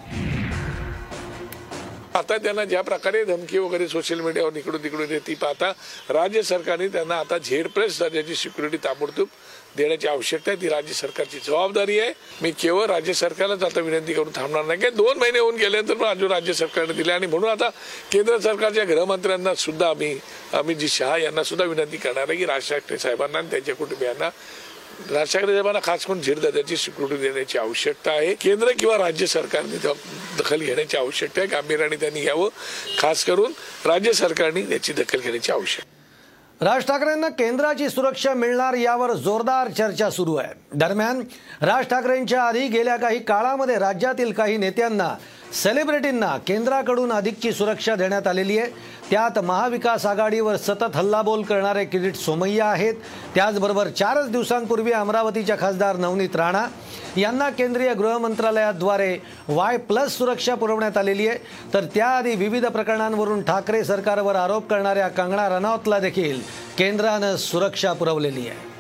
आता 2.17 2.37
त्यांना 2.37 2.65
ज्या 2.65 2.81
प्रकारे 2.83 3.23
धमकी 3.25 3.59
वगैरे 3.59 3.87
सोशल 3.89 4.21
मीडियावर 4.21 4.57
इकडून 4.57 4.83
तिकडून 4.85 5.01
येते 5.01 5.27
ती 5.27 5.35
पाहता 5.35 5.71
राज्य 6.11 6.43
सरकारने 6.43 6.89
त्यांना 6.89 7.19
आता 7.21 7.39
झेड 7.39 7.67
प्रेस 7.69 7.99
दर्जाची 8.01 8.35
सिक्युरिटी 8.35 8.77
ताबडतोब 8.85 9.29
देण्याची 9.77 10.09
आवश्यकता 10.09 10.51
आहे. 10.51 10.61
ती 10.61 10.69
राज्य 10.69 10.95
सरकारची 10.95 11.39
जबाबदारी 11.47 11.99
आहे. 12.01 12.13
मी 12.43 12.51
केवळ 12.61 12.87
राज्य 12.87 13.13
सरकारलाच 13.13 13.63
आता 13.63 13.81
विनंती 13.81 14.13
करून 14.13 14.31
थांबणार 14.35 14.65
नाही. 14.65 14.81
की 14.81 14.91
दोन 14.97 15.19
महिने 15.19 15.39
होऊन 15.39 15.57
गेल्यानंतर 15.57 15.95
पण 15.95 16.07
अजून 16.07 16.31
राज्य 16.33 16.53
सरकारने 16.53 16.93
दिले. 16.93 17.13
आणि 17.13 17.27
म्हणून 17.27 17.51
आता 17.51 17.69
केंद्र 18.13 18.39
सरकारच्या 18.39 18.85
गृहमंत्र्यांना 18.85 19.55
सुद्धा 19.55 19.89
आम्ही 19.89 20.19
अमितजी 20.53 20.89
शहा 20.89 21.17
यांना 21.19 21.43
सुद्धा 21.43 21.65
विनंती 21.65 21.97
करणार 21.97 22.29
आहे 22.29 22.39
की 22.39 22.47
राज 22.47 22.69
ठाकरे 22.69 22.99
साहेबांना 22.99 23.39
आणि 23.39 23.51
त्यांच्या 23.51 23.75
कुटुंबियांना 23.75 24.31
राज 25.11 25.33
ठाकरे 25.33 25.47
साहेबांना 25.47 25.79
खास 25.83 26.05
करून 26.07 26.21
झेड 26.21 26.39
दादाची 26.39 26.77
सिक्युरिटी 26.77 27.21
देण्याची 27.23 27.59
आवश्यकता 27.59 28.11
आहे. 28.11 28.35
केंद्र 28.35 28.71
किंवा 28.79 28.97
राज्य 28.99 29.27
सरकारने 29.27 29.77
दखल 30.39 30.61
घेण्याची 30.61 30.97
आवश्यकता 30.97 31.41
आहे. 31.41 31.49
गांभीर्याने 31.49 31.97
त्यांनी 31.97 32.21
घ्यावं. 32.21 32.49
खास 32.99 33.25
करून 33.25 33.53
राज्य 33.85 34.13
सरकारने 34.13 34.61
याची 34.71 34.93
दखल 34.93 35.21
घेण्याची 35.21 35.53
आवश्यकता 35.53 35.89
आहे. 35.89 35.95
राज 36.61 36.85
ठाकरेंना 36.87 37.29
केंद्राची 37.29 37.89
सुरक्षा 37.89 38.35
मिळणार 38.35 38.75
यावर 38.75 39.13
जोरदार 39.13 39.71
चर्चा 39.71 40.11
सुरू 40.11 40.35
आहे. 40.37 40.53
दरम्यान 40.75 41.21
राज 41.63 41.85
ठाकरेंच्या 41.85 42.43
आधी 42.43 42.67
गेल्या 42.69 42.97
काही 42.97 43.19
काळामध्ये 43.19 43.79
राज्यातील 43.79 44.33
काही 44.33 44.57
नेत्यांना 44.57 45.15
सेलिब्रिटींना 45.63 46.37
केंद्राकडून 46.47 47.13
अधिकची 47.13 47.53
सुरक्षा 47.53 47.95
देण्यात 47.95 48.27
आलेली 48.27 48.59
आहे. 48.59 48.69
त्यात 49.11 49.39
महाविकास 49.39 50.07
आघाडीवर 50.07 50.57
सतत 50.57 50.97
हल्लाबोल 50.97 51.43
करणारे 51.43 51.85
किरीट 51.85 52.15
सोमय्या 52.15 52.67
आहेत. 52.67 52.95
त्याचबरोबर 53.35 53.89
चारच 53.89 54.31
दिवसांपूर्वी 54.31 54.93
अमरावतीच्या 54.93 55.57
खासदार 55.61 55.97
नवनीत 55.97 56.37
राणा 56.37 56.67
यांना 57.17 57.51
केंद्रीय 57.51 57.95
गृहमंत्रालयाद्वारे 57.95 59.17
वाय 59.49 59.77
प्लस 59.77 60.19
सुरक्षा 60.19 60.55
पुरवण्यात 60.55 60.97
आलेली 60.97 61.29
आहे. 61.29 61.39
तर 61.75 61.85
त्याआधी 61.85 62.35
विविध 62.35 62.67
प्रकरणांवरून 62.67 63.43
ठाकरे 63.43 63.85
सरकारवर 63.85 64.37
आरोप 64.37 64.71
करणाऱ्या 64.71 65.09
कंगना 65.09 65.49
रनौतला 65.49 65.99
देखील 65.99 66.41
केंद्रानं 66.79 67.37
सुरक्षा 67.37 67.93
पुरवलेली 67.93 68.49
आहे. 68.49 68.76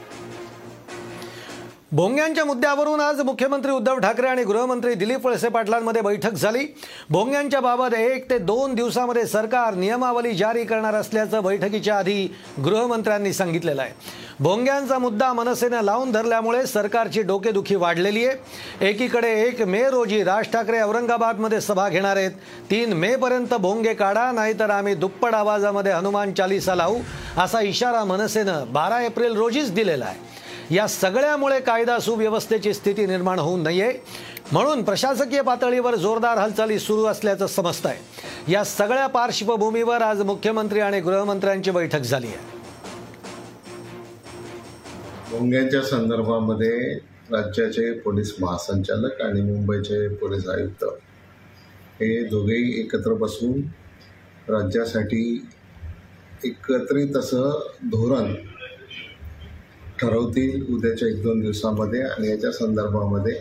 भोंग्यांच्या 1.92 2.44
मुद्द्यावरून 2.44 3.00
आज 3.00 3.20
मुख्यमंत्री 3.20 3.72
उद्धव 3.72 3.98
ठाकरे 3.98 4.26
आणि 4.26 4.44
गृहमंत्री 4.44 4.94
दिलीप 4.94 5.26
वळसे 5.26 5.48
पाटलांमध्ये 5.48 6.00
बैठक 6.02 6.32
झाली. 6.32 6.66
भोंग्यांच्या 7.10 7.60
बाबत 7.60 7.94
एक 7.94 8.28
ते 8.30 8.38
दोन 8.38 8.74
दिवसामध्ये 8.74 9.26
सरकार 9.26 9.74
नियमावली 9.74 10.32
जारी 10.34 10.64
करणार 10.64 10.94
असल्याचं 10.94 11.42
बैठकीच्या 11.42 11.98
आधी 11.98 12.26
गृहमंत्र्यांनी 12.64 13.32
सांगितलेलं 13.32 13.82
आहे. 13.82 13.92
भोंग्यांचा 14.40 14.98
मुद्दा 14.98 15.32
मनसेनं 15.32 15.82
लावून 15.82 16.12
धरल्यामुळे 16.12 16.66
सरकारची 16.66 17.22
डोकेदुखी 17.22 17.74
वाढलेली 17.74 18.26
आहे. 18.26 18.88
एकीकडे 18.88 19.32
एक 19.42 19.62
मे 19.62 19.88
रोजी 19.90 20.22
राज 20.24 20.52
ठाकरे 20.52 20.80
औरंगाबादमध्ये 20.80 21.60
सभा 21.60 21.88
घेणार 21.88 22.16
आहेत. 22.16 22.30
तीन 22.70 22.92
मे 22.92 23.16
पर्यंत 23.16 23.54
भोंगे 23.54 23.94
काढा 23.94 24.30
नाहीतर 24.32 24.70
आम्ही 24.70 24.94
दुप्पट 24.94 25.34
आवाजामध्ये 25.34 25.92
हनुमान 25.92 26.32
चालिसा 26.32 26.74
लावू 26.74 26.98
असा 27.38 27.60
इशारा 27.60 28.04
मनसेनं 28.04 28.72
बारा 28.72 29.00
एप्रिल 29.02 29.36
रोजीच 29.36 29.72
दिलेला 29.74 30.04
आहे. 30.04 30.34
या 30.70 30.86
सगळ्यामुळे 30.86 31.60
कायदा 31.60 31.98
सुव्यवस्थेची 31.98 32.74
स्थिती 32.74 33.06
निर्माण 33.06 33.38
होऊ 33.38 33.56
नये. 33.56 33.92
म्हणून 34.52 34.82
प्रशासकीय 34.82 35.42
पातळीवर 35.42 35.94
जोरदार 35.94 36.38
हालचाली 36.38 36.78
सुरू 36.78 37.04
असल्याचं 37.04 37.46
समजत 37.46 37.86
आहे 37.86 38.52
या 38.52 38.64
सगळ्या 38.64 39.06
पार्श्वभूमीवर 39.06 40.02
आज 40.02 40.20
मुख्यमंत्री 40.22 40.80
आणि 40.80 41.00
गृहमंत्र्यांची 41.00 41.70
बैठक 41.70 42.00
झाली 42.00 42.26
आहे. 42.26 42.54
भोंग्यांच्या 45.30 45.82
संदर्भामध्ये 45.82 46.94
राज्याचे 47.30 47.92
पोलीस 47.92 48.34
महासंचालक 48.40 49.20
आणि 49.22 49.40
मुंबईचे 49.40 50.08
पोलीस 50.08 50.48
आयुक्त 50.48 50.84
हे 52.00 52.24
दोघेही 52.24 52.80
एकत्र 52.80 53.12
बसून 53.12 53.60
राज्यासाठी 54.48 55.48
एकत्रित 56.44 57.16
असं 57.16 57.66
धोरण 57.84 58.34
ठरवतील 60.00 60.74
उद्याच्या 60.74 61.08
एक 61.08 61.22
दोन 61.22 61.40
दिवसामध्ये 61.40 62.02
आणि 62.02 62.28
याच्या 62.28 62.52
संदर्भामध्ये 62.52 63.34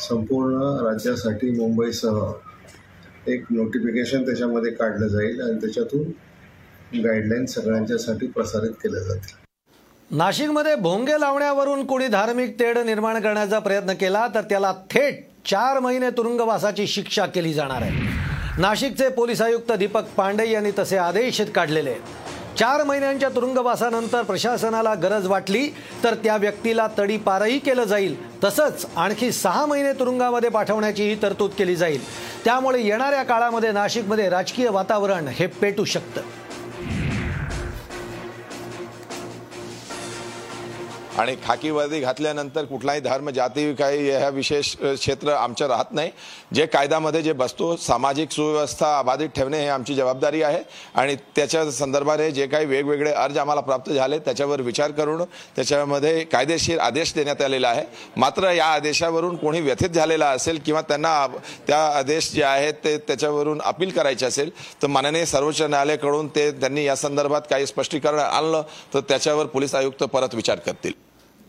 संपूर्ण 0.00 0.62
राज्यासाठी 0.86 1.50
मुंबईसह 1.50 2.32
एक 3.26 3.44
नोटिफिकेशन 3.50 4.24
त्याच्यामध्ये 4.24 4.72
काढलं 4.72 5.06
जाईल 5.06 5.40
आणि 5.40 5.60
त्याच्यातून 5.60 6.02
गाईडलाईन 7.04 7.46
सगळ्यांच्यासाठी 7.46 8.26
प्रसारित 8.26 8.70
केल्या 8.70 9.02
जातील. 9.02 9.36
नाशिकमध्ये 10.10 10.74
भोंगे 10.74 11.20
लावण्यावरून 11.20 11.84
कोणी 11.86 12.06
धार्मिक 12.08 12.58
तेढ 12.60 12.78
निर्माण 12.78 13.20
करण्याचा 13.20 13.58
प्रयत्न 13.58 13.92
केला 13.92 14.26
तर 14.34 14.40
त्याला 14.40 14.72
थेट 14.90 15.24
चार 15.46 15.78
महिने 15.78 16.10
तुरुंगवासाची 16.10 16.86
शिक्षा 16.86 17.26
केली 17.26 17.52
जाणार 17.54 17.82
आहे. 17.82 18.08
नाशिकचे 18.58 19.08
पोलीस 19.08 19.42
आयुक्त 19.42 19.72
दीपक 19.72 20.04
पांडे 20.16 20.50
यांनी 20.50 20.70
तसे 20.78 20.96
आदेश 20.96 21.40
काढलेले 21.40 21.90
आहेत. 21.90 22.29
चार 22.60 22.82
महिन्यांच्या 22.84 23.28
तुरुंगवासानंतर 23.28 24.22
प्रशासनाला 24.22 24.94
गरज 24.94 25.26
वाटली 25.26 25.68
तर 26.04 26.14
त्या 26.14 26.36
व्यक्तीला 26.36 26.86
तडीपारही 26.98 27.58
केलं 27.58 27.84
जाईल. 27.84 28.16
तसंच 28.44 28.86
आणखी 28.96 29.32
सहा 29.32 29.66
महिने 29.66 29.92
तुरुंगामध्ये 29.92 30.50
पाठवण्याचीही 30.50 31.22
तरतूद 31.22 31.50
केली 31.50 31.76
जाईल. 31.76 32.04
त्यामुळे 32.44 32.82
येणाऱ्या 32.82 33.22
काळामध्ये 33.22 33.72
नाशिकमध्ये 33.72 34.28
राजकीय 34.28 34.68
वातावरण 34.68 35.28
हे 35.28 35.46
पेटू 35.46 35.84
शकतं. 35.84 36.20
आणि 41.20 41.34
खाकी 41.46 41.70
वर्दी 41.70 41.98
घातल्यानंतर 42.00 42.64
कुठलाही 42.64 43.00
धर्म 43.00 43.28
जाती 43.30 43.72
काही 43.74 44.08
ह्या 44.10 44.28
विशेष 44.28 44.74
क्षेत्र 44.76 45.32
आमचं 45.32 45.66
राहत 45.68 45.92
नाही. 45.92 46.10
जे 46.54 46.66
कायद्यामध्ये 46.66 47.22
जे 47.22 47.32
बसतो 47.32 47.74
सामाजिक 47.76 48.30
सुव्यवस्था 48.32 48.98
अबाधित 48.98 49.28
ठेवणे 49.36 49.58
हे 49.60 49.68
आमची 49.68 49.94
जबाबदारी 49.94 50.42
आहे. 50.42 50.62
आणि 50.94 51.16
त्याच्या 51.36 51.70
संदर्भाने 51.70 52.30
जे 52.30 52.46
काही 52.46 52.66
वेगवेगळे 52.66 53.12
अर्ज 53.12 53.38
आम्हाला 53.38 53.60
प्राप्त 53.60 53.90
झाले 53.92 54.18
त्याच्यावर 54.18 54.60
विचार 54.60 54.90
करून 54.90 55.22
त्याच्यामध्ये 55.56 56.24
कायदेशीर 56.24 56.78
आदेश 56.78 57.12
देण्यात 57.14 57.42
आलेला 57.42 57.68
आहे. 57.68 57.84
मात्र 58.16 58.50
या 58.52 58.66
आदेशावरून 58.66 59.36
कोणी 59.36 59.60
व्यथित 59.60 59.90
झालेला 59.90 60.30
असेल 60.30 60.60
किंवा 60.66 60.80
त्यांना 60.82 61.26
त्या 61.68 61.84
आदेश 61.98 62.30
जे 62.32 62.42
आहेत 62.44 62.74
ते 62.84 62.96
त्याच्यावरून 62.98 63.60
अपील 63.64 63.90
करायचे 63.90 64.26
असेल 64.26 64.50
तर 64.82 64.86
माननीय 64.86 65.24
सर्वोच्च 65.26 65.62
न्यायालयाकडून 65.62 66.28
ते 66.36 66.50
त्यांनी 66.50 66.84
या 66.84 66.96
संदर्भात 66.96 67.42
काही 67.50 67.66
स्पष्टीकरण 67.66 68.18
आणलं 68.18 68.62
तर 68.94 69.00
त्याच्यावर 69.00 69.46
पोलीस 69.46 69.74
आयुक्त 69.74 70.04
परत 70.04 70.34
विचार 70.34 70.58
करतील. 70.58 70.92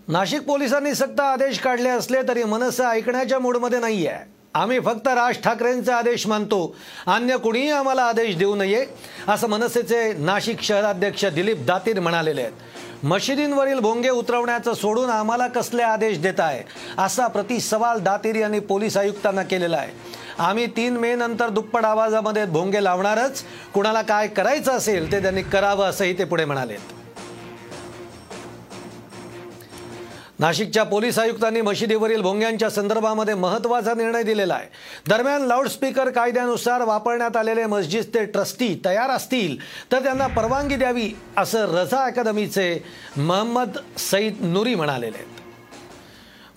नाशिक 0.08 0.42
पोलिसांनी 0.42 0.94
सक्त 0.96 1.20
आदेश 1.20 1.58
काढले 1.60 1.90
असले 1.90 2.22
तरी 2.28 2.44
मनसे 2.44 2.84
ऐकण्याच्या 2.84 3.40
मूडमध्ये 3.40 3.80
नाही 3.80 4.06
आहे 4.08 4.30
आम्ही 4.54 4.80
फक्त 4.80 5.08
राज 5.08 5.38
ठाकरेंचे 5.44 5.92
आदेश 5.92 6.26
मानतो. 6.28 6.76
अन्य 7.08 7.38
कुणीही 7.38 7.70
आम्हाला 7.70 8.04
आदेश 8.04 8.36
देऊ 8.36 8.56
नये 8.56 8.86
असं 9.28 9.50
मनसेचे 9.50 10.02
नाशिक 10.14 10.62
शहराध्यक्ष 10.62 11.26
दिलीप 11.26 11.58
दातीर 11.66 12.00
म्हणालेले 12.00 12.42
आहेत. 12.42 13.06
मशिदींवरील 13.06 13.80
भोंगे 13.80 14.10
उतरवण्याचं 14.10 14.74
सोडून 14.74 15.10
आम्हाला 15.10 15.48
कसले 15.48 15.84
आदेश 15.84 16.18
देत 16.20 16.40
आहे 16.40 16.64
असा 16.98 17.28
प्रतिसवाल 17.28 18.00
दातीर 18.00 18.36
यांनी 18.36 18.60
पोलीस 18.60 18.98
आयुक्तांना 18.98 19.44
केलेला 19.44 19.78
आहे. 19.78 19.92
आम्ही 20.40 20.66
तीन 20.68 20.98
मे 20.98 21.16
नंतर 21.16 21.50
दुप्पट 21.50 21.86
आवाजामध्ये 21.86 22.46
भोंगे 22.46 22.84
लावणारच. 22.84 23.44
कुणाला 23.74 24.02
काय 24.02 24.28
करायचं 24.28 24.72
असेल 24.72 25.12
ते 25.12 25.22
त्यांनी 25.22 25.42
करावं 25.42 25.86
असंही 25.86 26.18
ते 26.18 26.24
पुढे 26.24 26.46
म्हणालेत 26.46 27.01
नाशिकच्या 30.42 30.84
पोलीस 30.84 31.18
आयुक्तांनी 31.20 31.62
मशिदीवरील 31.62 32.22
भोंग्यांच्या 32.22 32.70
संदर्भामध्ये 32.70 33.34
महत्त्वाचा 33.34 33.94
निर्णय 33.94 34.24
दिलेला 34.24 34.54
आहे. 34.54 34.68
दरम्यान 35.08 35.42
लाऊडस्पीकर 35.42 36.10
कायद्यानुसार 36.10 36.82
वापरण्यात 36.82 37.38
आलेले 37.38 37.66
मस्जिदचे 37.66 38.26
ट्रस्टी 38.26 38.74
तयार 38.86 39.10
असतील 39.10 39.56
तर 39.92 40.04
त्यांना 40.04 40.28
परवानगी 40.28 40.76
द्यावी 40.76 41.10
असं 41.38 41.76
रझा 41.76 42.04
अकादमीचे 42.04 42.74
महम्मद 43.18 43.78
सईद 44.00 44.42
नुरी 44.42 44.76
म्हणालेले 44.76 45.18
आहेत. 45.18 45.41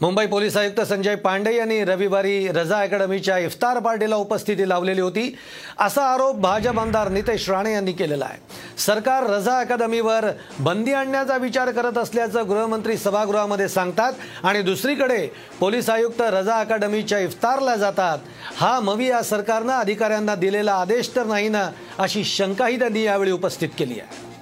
मुंबई 0.00 0.26
पोलीस 0.26 0.56
आयुक्त 0.56 0.80
संजय 0.80 1.14
पांडे 1.14 1.54
यांनी 1.56 1.84
रविवारी 1.84 2.48
रजा 2.48 2.78
अकॅडमीच्या 2.78 3.36
इफ्तार 3.38 3.78
पार्टीला 3.78 4.16
उपस्थिती 4.16 4.68
लावलेली 4.68 5.00
होती. 5.00 5.36
असा 5.80 6.02
आरोप 6.04 6.40
भाजप 6.40 6.78
आमदार 6.80 7.08
नितेश 7.08 7.48
राणे 7.50 7.72
यांनी 7.72 7.92
केलेला 7.92 8.24
आहे. 8.24 8.38
सरकार 8.78 9.26
रजा 9.30 9.58
अकादमीवर 9.58 10.24
बंदी 10.58 10.92
आणण्याचा 10.92 11.36
विचार 11.36 11.70
करत 11.70 11.98
असल्याचं 11.98 12.48
गृहमंत्री 12.48 12.96
सभागृहामध्ये 12.96 13.68
सांगतात 13.68 14.12
आणि 14.42 14.62
दुसरीकडे 14.62 15.26
पोलीस 15.60 15.90
आयुक्त 15.90 16.20
रजा 16.20 16.58
अकादमीच्या 16.60 17.18
इफ्तारला 17.18 17.76
जातात. 17.76 18.18
हा 18.56 18.78
मवी 18.80 19.08
या 19.08 19.22
सरकारनं 19.22 19.72
अधिकाऱ्यांना 19.72 20.34
दिलेला 20.34 20.72
आदेश 20.72 21.10
तर 21.16 21.26
नाही 21.26 21.48
ना 21.48 21.68
अशी 21.98 22.24
शंकाही 22.24 22.78
त्यांनी 22.78 23.02
यावेळी 23.02 23.30
उपस्थित 23.30 23.68
केली 23.78 24.00
आहे. 24.00 24.33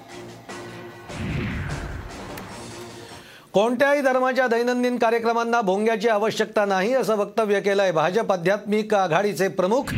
कोणत्याही 3.52 4.00
धर्माच्या 4.00 4.46
दैनंदिन 4.46 4.96
कार्यक्रमांना 4.98 5.60
भोंग्याची 5.60 6.08
आवश्यकता 6.08 6.64
नाही 6.64 6.94
असं 6.94 7.16
वक्तव्य 7.16 7.60
केलंय 7.60 7.92
भाजप 7.92 8.32
आध्यात्मिक 8.32 8.94
आघाडीचे 8.94 9.48
प्रमुख 9.48 9.92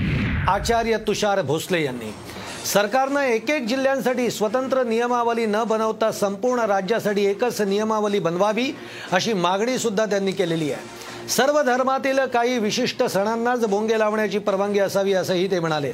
आचार्य 0.48 0.96
तुषार 1.06 1.42
भोसले 1.42 1.82
यांनी. 1.84 2.14
सरकारनं 2.72 3.20
एक 3.20 3.50
एक 3.50 3.66
जिल्ह्यांसाठी 3.66 4.30
स्वतंत्र 4.30 4.82
नियमावली 4.82 5.46
न 5.46 5.56
बनवता 5.66 6.12
संपूर्ण 6.12 6.60
राज्यासाठी 6.60 7.26
एकच 7.26 7.60
नियमावली 7.60 8.18
बनवावी 8.18 8.70
अशी 9.12 9.32
मागणी 9.32 9.78
सुद्धा 9.78 10.04
त्यांनी 10.04 10.32
केलेली 10.32 10.72
आहे. 10.72 11.28
सर्व 11.28 11.62
धर्मातील 11.62 12.18
काही 12.18 12.58
विशिष्ट 12.58 13.02
सणांनाच 13.02 13.66
भोंगे 13.66 13.98
लावण्याची 13.98 14.38
परवानगी 14.38 14.78
असावी 14.78 15.12
असंही 15.12 15.50
ते 15.50 15.60
म्हणाले. 15.60 15.92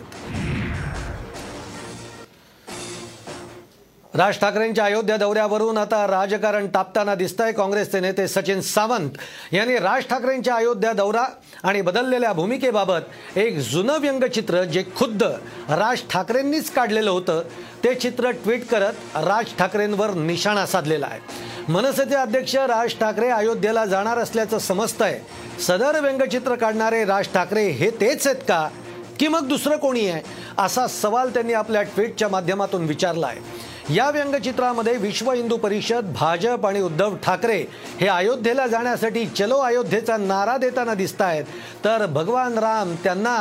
राज 4.15 4.39
ठाकरेंच्या 4.39 4.85
अयोध्या 4.85 5.17
दौऱ्यावरून 5.17 5.77
आता 5.79 6.07
राजकारण 6.07 6.67
तापताना 6.67 7.15
दिसतंय. 7.15 7.53
काँग्रेसचे 7.53 8.01
नेते 8.01 8.27
सचिन 8.29 8.61
सावंत 8.61 9.11
यांनी 9.53 9.77
राज 9.79 10.07
ठाकरेंच्या 10.11 10.55
अयोध्या 10.55 10.93
दौरा 10.93 11.25
आणि 11.63 11.83
बदललेल्या 11.83 12.33
भूमिकेबाबत 12.33 13.39
एक 13.39 13.59
जुनं 13.59 13.99
व्यंगचित्र 13.99 14.65
जे 14.65 14.83
खुद्द 14.97 15.23
राज 15.23 16.03
ठाकरेंनीच 16.11 16.71
काढलेलं 16.71 17.11
होतं 17.11 17.43
ते 17.85 17.95
चित्र 17.95 18.31
ट्विट 18.43 18.67
करत 18.67 19.17
राज 19.17 19.57
ठाकरेंवर 19.59 20.11
निशाणा 20.11 20.67
साधलेला 20.67 21.07
आहे. 21.07 21.21
मनसेचे 21.69 22.15
अध्यक्ष 22.15 22.57
राज 22.57 22.95
ठाकरे 23.01 23.29
अयोध्येला 23.29 23.87
जाणार 23.87 24.19
असल्याचं 24.19 24.59
समजतंय. 24.59 25.19
सदर 25.67 26.01
व्यंगचित्र 26.01 26.55
काढणारे 26.55 27.05
राज 27.05 27.29
ठाकरे 27.35 27.69
हे 27.69 27.91
तेच 27.91 28.27
आहेत 28.27 28.43
का? 28.49 28.69
की 29.19 29.29
मग 29.29 29.49
दुसरं 29.49 29.77
कोणी 29.77 30.07
आहे? 30.09 30.23
असा 30.59 30.87
सवाल 30.87 31.29
त्यांनी 31.29 31.53
आपल्या 31.53 31.83
ट्विटच्या 31.83 32.29
माध्यमातून 32.29 32.85
विचारला 32.85 33.27
आहे 33.27 33.69
या 33.95 34.11
व्यंगचित्रामध्ये 34.11 34.97
विश्व 34.97 35.31
हिंदू 35.33 35.57
परिषद 35.57 36.13
भाजप 36.13 36.67
आणि 36.67 36.81
उद्धव 36.81 37.17
ठाकरे 37.17 37.59
हे 38.01 38.07
अयोध्येला 38.07 38.67
जाण्यासाठी 38.67 39.27
चलो 39.27 39.59
अयोध्येचा 39.59 40.17
नारा 40.17 40.57
देताना 40.57 40.95
दिसत 40.95 41.23
आहेत 41.23 41.45
तर 41.85 42.07
भगवान 42.07 42.59
राम 42.59 42.95
त्यांना 43.05 43.37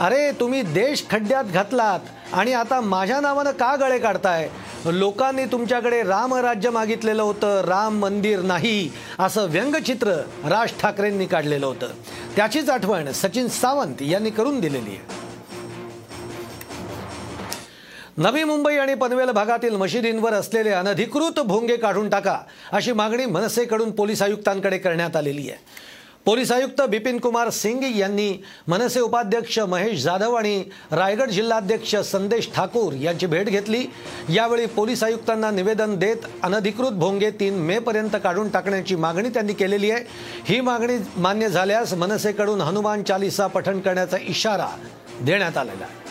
अरे 0.00 0.30
तुम्ही 0.32 0.62
देश 0.62 1.04
खड्ड्यात 1.10 1.44
घातलात 1.44 2.34
आणि 2.34 2.52
आता 2.52 2.80
माझ्या 2.80 3.20
नावानं 3.20 3.50
का 3.50 3.74
गळे 3.76 3.98
काढताय? 3.98 4.48
लोकांनी 4.86 5.44
तुमच्याकडे 5.44 6.02
रामराज्य 6.02 6.70
मागितलेलं 6.70 7.22
होतं 7.22 7.60
राम 7.60 7.98
मंदिर 7.98 8.40
नाही 8.40 8.90
असं 9.18 9.46
व्यंगचित्र 9.46 10.12
राज 10.48 10.70
ठाकरेंनी 10.80 11.26
काढलेलं 11.26 11.66
होतं. 11.66 11.86
त्याचीच 12.36 12.70
आठवण 12.70 13.12
सचिन 13.12 13.48
सावंत 13.48 14.02
यांनी 14.02 14.30
करून 14.30 14.60
दिलेली 14.60 14.90
आहे. 14.90 15.29
नवी 18.20 18.42
मुंबई 18.44 18.76
आणि 18.76 18.94
पनवेल 18.94 19.30
भागातील 19.30 19.76
मशिदींवर 19.76 20.32
असलेले 20.32 20.70
अनधिकृत 20.70 21.38
भोंगे 21.40 21.76
काढून 21.76 22.08
टाका 22.10 22.36
अशी 22.72 22.92
मागणी 22.92 23.26
मनसेकडून 23.26 23.90
पोलीस 23.90 24.22
आयुक्तांकडे 24.22 24.78
करण्यात 24.78 25.16
आलेली 25.16 25.48
आहे. 25.50 25.58
पोलीस 26.24 26.52
आयुक्त 26.52 26.82
बिपिन 26.88 27.18
कुमार 27.18 27.50
सिंग 27.50 27.84
यांनी 27.96 28.32
मनसे 28.68 29.00
उपाध्यक्ष 29.00 29.58
महेश 29.58 30.02
जाधव 30.02 30.34
आणि 30.34 30.62
रायगड 30.92 31.30
जिल्हाध्यक्ष 31.30 31.94
संदेश 32.10 32.48
ठाकूर 32.54 32.92
यांची 32.92 33.26
भेट 33.26 33.48
घेतली. 33.48 33.84
यावेळी 34.34 34.66
पोलीस 34.66 35.04
आयुक्तांना 35.04 35.50
निवेदन 35.50 35.96
देत 35.98 36.26
अनधिकृत 36.42 36.98
भोंगे 36.98 37.30
तीन 37.30 37.58
मे 37.60 37.78
पर्यंत 37.78 38.16
काढून 38.22 38.50
टाकण्याची 38.50 38.96
मागणी 38.96 39.28
त्यांनी 39.28 39.52
केलेली 39.52 39.90
आहे. 39.90 40.04
ही 40.48 40.60
मागणी 40.60 40.98
मान्य 41.16 41.48
झाल्यास 41.48 41.94
मनसेकडून 41.94 42.60
हनुमान 42.60 43.02
चालिसा 43.02 43.46
पठण 43.46 43.80
करण्याचा 43.80 44.16
इशारा 44.20 44.68
देण्यात 45.20 45.58
आलेला 45.58 45.84
आहे. 45.84 46.09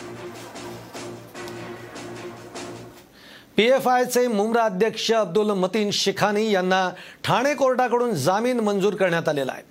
पी 3.60 3.66
एफ 3.66 3.88
आयचे 3.88 4.28
मुंब्रा 4.28 4.64
अध्यक्ष 4.64 5.12
अब्दुल 5.12 5.52
मतीन 5.52 5.90
शिखानी 5.92 6.52
यांना 6.52 6.92
ठाणे 7.24 7.54
कोर्टाकडून 7.54 8.14
जामीन 8.14 8.60
मंजूर 8.60 8.94
करण्यात 8.94 9.30
आलेला 9.30 9.52
आहे. 9.52 9.64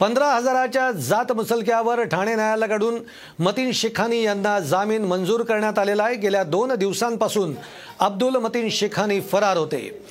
पंधरा 0.00 0.26
हजाराच्या 0.26 0.90
जात 0.90 1.32
मुसलक्यावर 1.32 2.02
ठाणे 2.02 2.34
न्यायालयाकडून 2.34 2.98
मतीन 3.38 3.72
शिखानी 3.72 4.22
यांना 4.22 4.58
जामीन 4.60 5.04
मंजूर 5.04 5.42
करण्यात 5.42 5.78
आलेला 5.78 6.02
आहे. 6.02 6.16
गेल्या 6.16 6.42
दोन 6.42 6.74
दिवसांपासून 6.74 7.54
अब्दुल 8.00 8.36
मतीन 8.36 8.68
शिखानी 8.68 9.20
फरार 9.20 9.56
होते. 9.56 10.02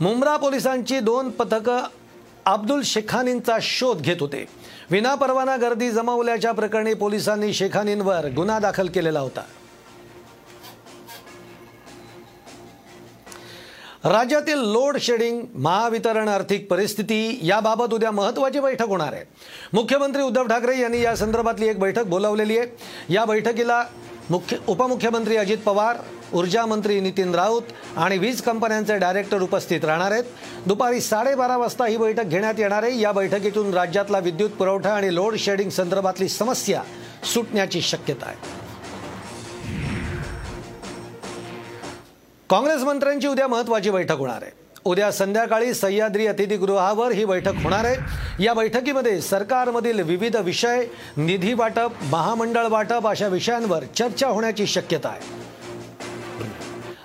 मुंब्रा 0.00 0.36
पोलिसांची 0.36 1.00
दोन 1.00 1.30
पथकं 1.30 1.82
अब्दुल 2.46 2.82
शेखानींचा 2.84 3.56
शोध 3.62 4.00
घेत 4.00 4.16
होते. 4.20 4.46
विनापरवाना 4.90 5.56
गर्दी 5.56 5.90
जमावल्याच्या 5.90 6.52
प्रकरणी 6.52 6.94
पोलिसांनी 6.94 7.52
शेखानींवर 7.52 8.26
गुन्हा 8.36 8.58
दाखल 8.58 8.88
केलेला 8.88 9.20
होता. 9.20 9.42
राज्यातील 14.04 14.58
लोड 14.58 14.98
शेडिंग 14.98 15.40
महावितरण 15.54 16.28
आर्थिक 16.28 16.70
परिस्थिती 16.70 17.38
याबाबत 17.42 17.94
उद्या 17.94 18.10
महत्त्वाची 18.10 18.60
बैठक 18.60 18.86
होणार 18.86 19.12
आहे. 19.12 19.24
मुख्यमंत्री 19.72 20.22
उद्धव 20.22 20.46
ठाकरे 20.46 20.80
यांनी 20.80 21.00
या 21.00 21.16
संदर्भातली 21.16 21.68
एक 21.68 21.78
बैठक 21.78 22.04
बोलावलेली 22.04 22.58
आहे. 22.58 22.68
या 23.14 23.24
बैठकीला 23.24 23.84
मुख्य 24.30 24.56
उपमुख्यमंत्री 24.66 25.36
अजित 25.36 25.58
पवार 25.58 25.96
ऊर्जा 26.34 26.66
मंत्री 26.66 27.00
नितीन 27.00 27.34
राऊत 27.34 27.62
आणि 27.96 28.18
वीज 28.18 28.40
कंपन्यांचे 28.40 28.96
डायरेक्टर 28.98 29.42
उपस्थित 29.42 29.84
राहणार 29.84 30.12
आहेत. 30.12 30.24
दुपारी 30.66 31.00
साडेबारा 31.00 31.56
वाजता 31.56 31.86
ही 31.86 31.96
बैठक 31.96 32.24
घेण्यात 32.24 32.54
येणार 32.58 32.82
आहे. 32.82 33.00
या 33.00 33.12
बैठकीतून 33.12 33.74
राज्यातला 33.74 34.18
विद्युत 34.18 34.50
पुरवठा 34.50 34.94
आणि 34.94 35.14
लोड 35.14 35.36
शेडिंग 35.36 35.70
संदर्भातली 35.70 36.28
समस्या 36.28 36.82
सुटण्याची 37.34 37.80
शक्यता 37.80 38.26
आहे. 38.26 38.59
काँग्रेस 42.50 42.82
मंत्र्यांची 42.82 43.26
उद्या 43.26 43.48
महत्वाची 43.48 43.90
बैठक 43.90 44.18
होणार 44.18 44.42
आहे. 44.42 44.50
उद्या 44.84 45.12
संध्याकाळी 45.12 45.74
सह्याद्री 45.74 46.26
अतिथीगृहावर 46.26 47.12
ही 47.12 47.24
बैठक 47.24 47.52
होणार 47.64 47.84
आहे. 47.84 47.96
या 48.44 48.54
बैठकीमध्ये 48.54 49.20
सरकारमधील 49.20 50.00
विविध 50.00 50.36
विषय 50.36 50.84
निधी 51.16 51.52
वाटप 51.52 51.90
महामंडळ 52.02 52.66
वाटप 52.66 53.06
अशा 53.06 53.26
विषयांवर 53.26 53.84
चर्चा 53.98 54.26
होण्याची 54.26 54.66
शक्यता 54.66 55.08
आहे. 55.08 55.20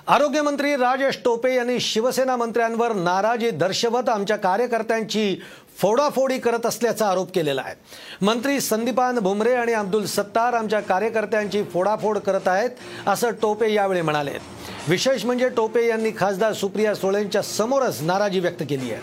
आरोग्यमंत्री 0.08 0.76
राजेश 0.76 1.18
टोपे 1.24 1.54
यांनी 1.54 1.80
शिवसेना 1.80 2.36
मंत्र्यांवर 2.36 2.92
नाराजी 2.92 3.50
दर्शवत 3.50 4.08
आमच्या 4.08 4.36
कार्यकर्त्यांची 4.36 5.36
फोडाफोडी 5.78 6.38
करत 6.38 6.66
असल्याचा 6.66 7.06
आरोप 7.06 7.32
केलेला 7.34 7.62
आहे. 7.66 7.74
मंत्री 8.22 8.60
संदीपान 8.60 9.18
भुमरे 9.18 9.54
आणि 9.54 9.72
अब्दुल 9.72 10.04
सत्तार 10.04 10.52
आमच्या 10.52 10.80
कार्यकर्त्यांची 10.80 11.62
फोडाफोड 11.62 12.18
करत 12.18 12.48
आहेत 12.48 12.70
असं 13.06 13.30
टोपे 13.42 13.72
यावेळी 13.72 14.00
म्हणाले. 14.00 14.55
विशेष 14.88 15.24
म्हणजे 15.24 15.48
टोपे 15.48 15.86
यांनी 15.86 16.10
खासदार 16.18 16.52
सुप्रिया 16.52 16.94
सुळेंच्या 16.94 17.40
समोरच 17.42 18.00
नाराजी 18.02 18.40
व्यक्त 18.40 18.62
केली 18.68 18.90
आहे. 18.92 19.00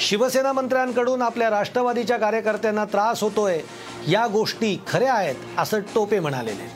शिवसेना 0.00 0.52
मंत्र्यांकडून 0.52 1.22
आपल्या 1.22 1.48
राष्ट्रवादीच्या 1.50 2.16
कार्यकर्त्यांना 2.18 2.84
त्रास 2.84 3.22
होतोय 3.22 3.58
या 4.08 4.26
गोष्टी 4.26 4.76
खऱ्या 4.88 5.12
आहेत 5.14 5.34
असं 5.58 5.80
टोपे 5.94 6.20
म्हणालेले. 6.20 6.68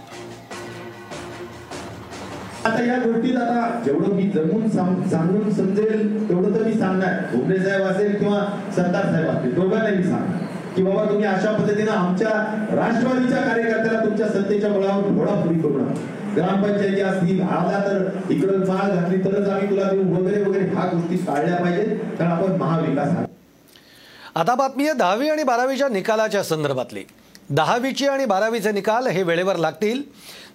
आता 2.64 2.84
या 2.84 2.98
गोष्टीत 2.98 3.36
आता 3.36 3.80
जेवढं 3.84 4.14
मी 4.14 4.28
जमून 4.30 4.68
सांगून 4.70 5.50
समजेल 5.54 6.28
तेवढं 6.28 6.54
तर 6.54 6.62
मी 6.62 6.72
सांगणार. 6.78 7.20
भुमरे 7.32 7.58
साहेब 7.58 7.82
असेल 7.82 8.14
किंवा 8.18 8.44
सरदार 8.76 9.10
साहेब 9.10 9.28
असतील 9.28 9.54
दोघांना 9.54 9.88
मी 9.88 10.02
सांगणार. 10.02 10.46
की 10.76 10.82
बाबा 10.82 11.04
तुम्ही 11.04 11.24
अशा 11.26 11.52
पद्धतीनं 11.52 11.90
आमच्या 11.90 12.30
राष्ट्रवादीच्या 12.76 13.40
कार्यकर्त्याला 13.42 14.04
तुमच्या 14.04 14.28
सत्तेच्या 14.28 14.70
बळावर 14.70 15.08
घोडापुरी 15.10 15.58
करू 15.60 15.78
नका. 15.78 16.16
ग्रामपंचायती 16.38 17.00
असतील 17.00 17.40
आला 17.42 17.78
तर 17.86 18.32
इकडं 18.32 18.64
चाळ 18.64 18.90
घातली 18.90 19.18
तरच 19.24 19.48
आम्ही 19.48 19.70
तुला 19.70 19.90
देऊ. 19.90 20.02
वगैरे 20.14 20.42
वगैरे 20.42 20.64
ह्या 20.64 20.84
गोष्टी 20.92 21.16
टाळल्या 21.26 21.56
पाहिजेत. 21.56 21.96
कारण 22.18 22.32
आपण 22.32 22.56
महाविकास 22.60 23.16
आता 24.34 24.54
बातमी 24.54 24.84
आहे 24.84 24.92
दहावी 24.98 25.28
आणि 25.28 25.42
बारावीच्या 25.42 25.88
निकालाच्या 25.88 26.42
संदर्भातली. 26.44 27.04
दहावीची 27.50 28.06
आणि 28.06 28.24
बारावीचे 28.26 28.72
निकाल 28.72 29.06
हे 29.06 29.22
वेळेवर 29.22 29.56
लागतील. 29.56 30.02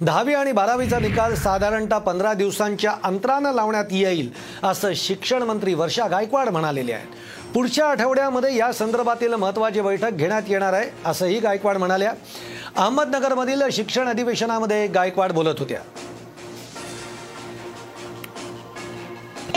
दहावी 0.02 0.34
आणि 0.34 0.52
बारावीचा 0.52 1.00
निकाल 1.00 1.34
साधारणतः 1.36 1.98
पंधरा 1.98 2.34
दिवसांच्या 2.34 2.94
अंतरानं 3.04 3.54
लावण्यात 3.54 3.92
येईल 3.92 4.30
असं 4.64 4.94
शिक्षण 4.96 5.44
मंत्री 5.44 5.74
वर्षा 5.74 6.08
गायकवाड 6.08 6.50
म्हणालेले 6.50 6.94
आहेत. 6.94 7.08
पुढच्या 7.54 7.88
आठवड्यामध्ये 7.88 8.56
या 8.56 8.72
संदर्भातील 8.74 9.34
महत्त्वाची 9.34 9.82
बैठक 9.82 10.12
घेण्यात 10.12 10.42
येणार 10.48 10.74
आहे 10.74 10.90
असंही 11.06 11.40
गायकवाड 11.40 11.78
म्हणाल्या. 11.78 12.14
अहमदनगरमधील 12.76 13.62
शिक्षण 13.72 14.08
अधिवेशनामध्ये 14.08 14.88
गायकवाड 14.88 15.32
बोलत 15.32 15.60
होत्या. 15.60 15.80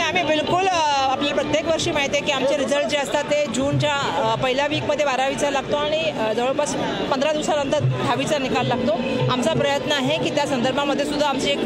आम्ही 0.07 0.21
बिलकुल 0.23 0.67
आपल्याला 0.67 1.35
प्रत्येक 1.35 1.65
वर्षी 1.67 1.91
माहिती 1.91 2.17
आहे 2.17 2.25
की 2.25 2.31
आमचे 2.31 2.57
रिझल्ट 2.57 2.85
जे 2.89 2.97
असतात 2.97 3.23
ते 3.31 3.43
जूनच्या 3.55 4.35
पहिल्या 4.43 4.67
वीकमध्ये 4.67 5.05
बारावीचा 5.05 5.49
लागतो 5.51 5.75
आणि 5.77 6.01
जवळपास 6.35 6.75
पंधरा 7.11 7.31
दिवसानंतर 7.31 7.79
दहावीचा 7.79 8.37
निकाल 8.37 8.67
लागतो. 8.67 8.93
आमचा 9.31 9.53
प्रयत्न 9.59 9.91
आहे 9.91 10.17
की 10.23 10.29
त्या 10.35 10.45
संदर्भामध्ये 10.47 11.05
सुद्धा 11.05 11.27
आमची 11.27 11.49
एक 11.51 11.59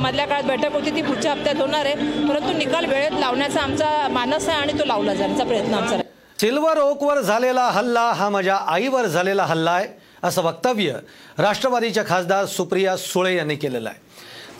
मधल्या 0.00 0.26
काळात 0.26 0.44
बैठक 0.44 0.72
होती 0.74 0.90
ती 0.96 1.02
पुढच्या 1.02 1.32
हप्त्यात 1.32 1.60
होणार 1.60 1.86
आहे. 1.86 1.94
परंतु 2.28 2.56
निकाल 2.58 2.86
वेळेत 2.86 3.18
लावण्याचा 3.20 3.60
आमचा 3.60 4.08
मानस 4.12 4.48
आहे 4.48 4.58
आणि 4.58 4.78
तो 4.78 4.84
लावला 4.86 5.14
जाण्याचा 5.14 5.44
प्रयत्न 5.44 5.74
आमचा 5.74 5.94
आहे. 5.94 6.02
सिल्वर 6.38 6.78
ओकवर 6.80 7.20
झालेला 7.20 7.68
हल्ला 7.72 8.10
हा 8.16 8.28
माझ्या 8.30 8.56
आईवर 8.68 9.06
झालेला 9.06 9.44
हल्ला 9.44 9.70
आहे 9.70 9.86
असं 10.24 10.42
वक्तव्य 10.42 10.94
राष्ट्रवादीच्या 11.38 12.02
खासदार 12.06 12.44
सुप्रिया 12.46 12.96
सुळे 12.96 13.34
यांनी 13.36 13.54
केलेलं 13.56 13.88
आहे. 13.88 14.08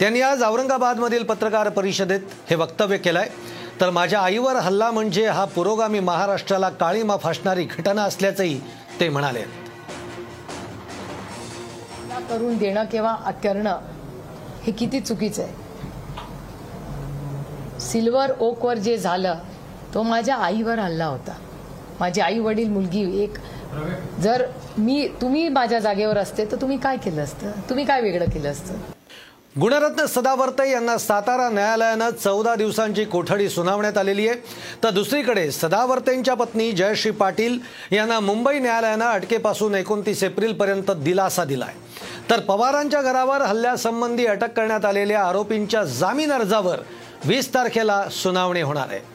त्यांनी 0.00 0.20
आज 0.20 0.42
औरंगाबादमधील 0.42 1.22
पत्रकार 1.24 1.68
परिषदेत 1.68 2.20
हे 2.50 2.56
वक्तव्य 2.56 2.96
केलं 2.98 3.18
आहे 3.18 3.28
तर 3.80 3.90
माझ्या 3.90 4.20
आईवर 4.20 4.56
हल्ला 4.56 4.90
म्हणजे 4.90 5.26
हा 5.26 5.44
पुरोगामी 5.44 6.00
महाराष्ट्राला 6.00 6.68
काळीमा 6.68 7.16
फासणारी 7.16 7.64
घटना 7.64 8.02
असल्याचंही 8.02 8.60
ते 9.00 9.08
म्हणाले. 9.08 9.42
करून 12.30 12.56
देणं 12.58 12.84
किंवा 12.84 13.14
करणं 13.44 13.78
हे 14.62 14.72
किती 14.72 15.00
चुकीचं 15.00 15.42
आहे? 15.42 15.52
सिल्वर 17.80 18.32
ओकवर 18.40 18.78
जे 18.78 18.96
झालं 18.98 19.38
तो 19.94 20.02
माझ्या 20.02 20.36
आईवर 20.36 20.78
हल्ला 20.78 21.06
होता. 21.06 21.32
माझी 22.00 22.20
आई 22.20 22.38
वडील 22.38 22.68
मुलगी 22.68 23.22
एक. 23.22 23.36
जर 24.20 24.44
मी 24.78 25.06
तुम्ही 25.20 25.48
माझ्या 25.48 25.78
जागेवर 25.78 26.18
असते 26.18 26.44
तर 26.44 26.60
तुम्ही 26.60 26.76
काय 26.78 26.96
केलं 26.96 27.22
असतं? 27.22 27.50
तुम्ही 27.68 27.84
काय 27.84 28.00
वेगळं 28.00 28.30
केलं 28.30 28.50
असतं? 28.50 28.74
गुणरत्न 29.58 30.04
सदावर्ते 30.06 30.70
यांना 30.70 30.98
सातारा 30.98 31.48
न्यायालयानं 31.48 32.10
चौदा 32.10 32.54
दिवसांची 32.54 33.04
कोठडी 33.04 33.48
सुनावण्यात 33.48 33.98
आलेली 33.98 34.28
आहे. 34.28 34.38
तर 34.82 34.90
दुसरीकडे 34.90 35.50
सदावर्तेंच्या 35.50 36.34
पत्नी 36.34 36.72
जयश्री 36.72 37.12
पाटील 37.12 37.58
यांना 37.92 38.20
मुंबई 38.20 38.58
न्यायालयानं 38.58 39.04
अटकेपासून 39.04 39.74
एकोणतीस 39.74 40.24
एप्रिलपर्यंत 40.24 40.90
दिलासा 40.90 41.44
दिलाय. 41.44 41.74
तर 42.30 42.40
पवारांच्या 42.40 43.02
घरावर 43.02 43.42
हल्ल्यासंबंधी 43.42 44.26
अटक 44.26 44.52
करण्यात 44.52 44.84
आलेल्या 44.84 45.24
आरोपींच्या 45.24 45.84
जामीन 45.84 46.32
अर्जावर 46.32 46.78
वीस 47.24 47.54
तारखेला 47.54 48.04
सुनावणी 48.08 48.62
होणार 48.62 48.86
आहे. 48.90 49.09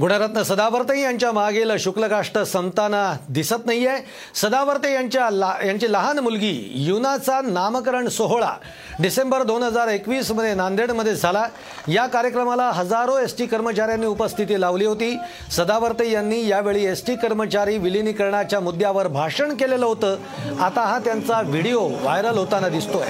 गुणरत्न 0.00 0.42
सदावर्ते 0.42 1.00
यांच्या 1.00 1.30
मागील 1.32 1.76
शुक्लकाष्ट 1.76 2.38
संपताना 2.38 3.16
दिसत 3.28 3.66
नाही 3.66 3.86
आहे 3.86 4.02
सदावर्ते 4.34 4.92
यांच्या 4.94 5.30
ला 5.30 5.52
यांची 5.64 5.92
लहान 5.92 6.18
मुलगी 6.18 6.72
युनाचा 6.74 7.40
नामकरण 7.40 8.08
सोहळा. 8.08 8.52
डिसेंबर 9.00 9.42
दोन 9.42 9.62
हजार 9.62 9.88
एकवीसमध्ये 9.88 10.54
नांदेडमध्ये 10.54 11.14
झाला. 11.14 11.44
या 11.88 12.06
कार्यक्रमाला 12.06 12.70
हजारो 12.74 13.16
एस 13.18 13.36
टी 13.38 13.46
कर्मचाऱ्यांनी 13.46 14.06
उपस्थिती 14.06 14.60
लावली 14.60 14.84
होती. 14.84 15.16
सदावर्ते 15.56 16.10
यांनी 16.10 16.40
यावेळी 16.48 16.84
एस 16.86 17.04
टी 17.06 17.14
कर्मचारी 17.16 17.76
विलिनीकरणाच्या 17.78 18.60
मुद्द्यावर 18.60 19.08
भाषण 19.08 19.54
केलेलं 19.54 19.86
होतं. 19.86 20.16
आता 20.62 20.80
हा 20.80 20.98
त्यांचा 20.98 21.40
व्हिडिओ 21.40 21.80
व्हायरल 21.80 22.38
होताना 22.38 22.68
दिसतोय. 22.68 23.06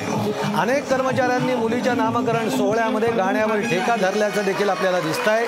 अनेक 0.60 0.88
कर्मचाऱ्यांनी 0.90 1.54
मुलीच्या 1.54 1.94
नामकरण 1.94 2.48
सोहळ्यामध्ये 2.50 3.10
गाण्यावर 3.12 3.60
ठेका 3.60 3.96
धरल्याचं 3.96 4.44
देखील 4.44 4.70
आपल्याला 4.70 5.00
दिसत 5.00 5.28
आहे 5.28 5.46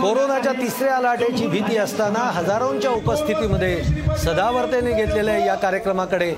कोरोनाच्या 0.00 0.52
तिसऱ्या 0.52 1.00
लाटेची 1.00 1.46
भीती 1.46 1.76
असताना 1.78 2.30
हजारोंच्या 2.34 2.90
उपस्थितीमध्ये 2.90 3.82
सदावर्तेने 4.24 4.92
घेतलेल्या 4.94 5.36
या 5.38 5.54
कार्यक्रमाकडे. 5.54 6.30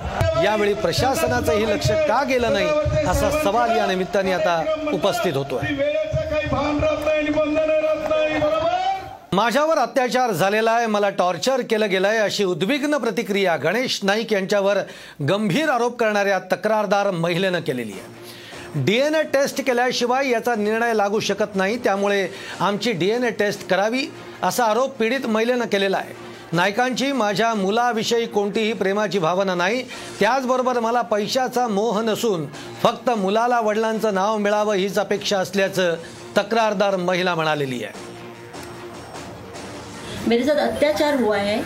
यावेळी 0.45 0.75
प्रशासनाचंही 0.75 1.67
लक्ष 1.67 1.91
का 2.09 2.23
गेलं 2.29 2.53
नाही 2.53 3.05
असा 3.07 3.31
सवाल 3.44 3.77
या 3.77 3.87
निमित्ताने 3.87 4.33
आता 4.33 4.62
उपस्थित 4.92 5.37
होतोय. 5.37 5.75
माझ्यावर 9.33 9.79
अत्याचार 9.79 10.31
झालेला 10.31 10.72
आहे 10.72 10.87
मला 10.87 11.09
टॉर्चर 11.11 11.61
केलं 11.70 11.90
गेलं 11.90 12.09
आहे 12.09 12.18
अशी 12.18 12.44
उद्विग्न 12.44 12.96
प्रतिक्रिया 12.96 13.57
गणेश 13.57 13.99
नाईक 14.03 14.33
यांच्यावर 14.33 14.79
गंभीर 15.29 15.68
आरोप 15.68 15.96
करणाऱ्या 15.96 16.38
तक्रारदार 16.53 17.11
महिलेनं 17.11 17.61
केलेली 17.61 17.92
आहे. 17.92 18.83
डी 18.85 18.96
एन 18.99 19.14
ए 19.14 19.22
टेस्ट 19.22 19.61
केल्याशिवाय 19.66 20.29
याचा 20.31 20.55
निर्णय 20.55 20.94
लागू 20.94 21.20
शकत 21.20 21.55
नाही 21.55 21.77
त्यामुळे 21.77 22.27
आमची 22.61 22.92
डी 22.92 23.11
एन 23.11 23.25
ए 23.25 23.31
टेस्ट 23.31 23.68
करावी 23.68 24.07
असा 24.42 24.64
आरोप 24.64 24.96
पीडित 24.96 25.27
महिलेनं 25.27 25.64
केलेला 25.64 25.96
आहे. 25.96 26.26
नायकांची 26.53 27.11
माझ्या 27.13 27.53
मुलाविषयी 27.55 28.27
कोणतीही 28.27 28.73
प्रेमाची 28.73 29.19
भावना 29.19 29.55
नाही. 29.55 29.83
त्याचबरोबर 30.21 30.79
मला 30.81 31.01
पैशाचा 31.03 31.67
मोह 31.69 32.01
नसून 32.03 32.47
फक्त 32.83 33.11
मुलाला 33.11 33.61
वडिलांचं 33.61 34.15
नाव 34.15 34.37
मिळावं 34.39 34.75
हीच 34.75 34.99
अपेक्षा 34.99 35.39
असल्याचं 35.39 35.95
तक्रारदार 36.37 36.97
महिला 36.97 37.35
म्हणालेली 37.35 37.83
आहे. 37.85 38.05
मेरे 40.27 40.45
साथ 40.45 40.61
अत्याचार 40.61 41.15
हुआ 41.15 41.37
है 41.37 41.61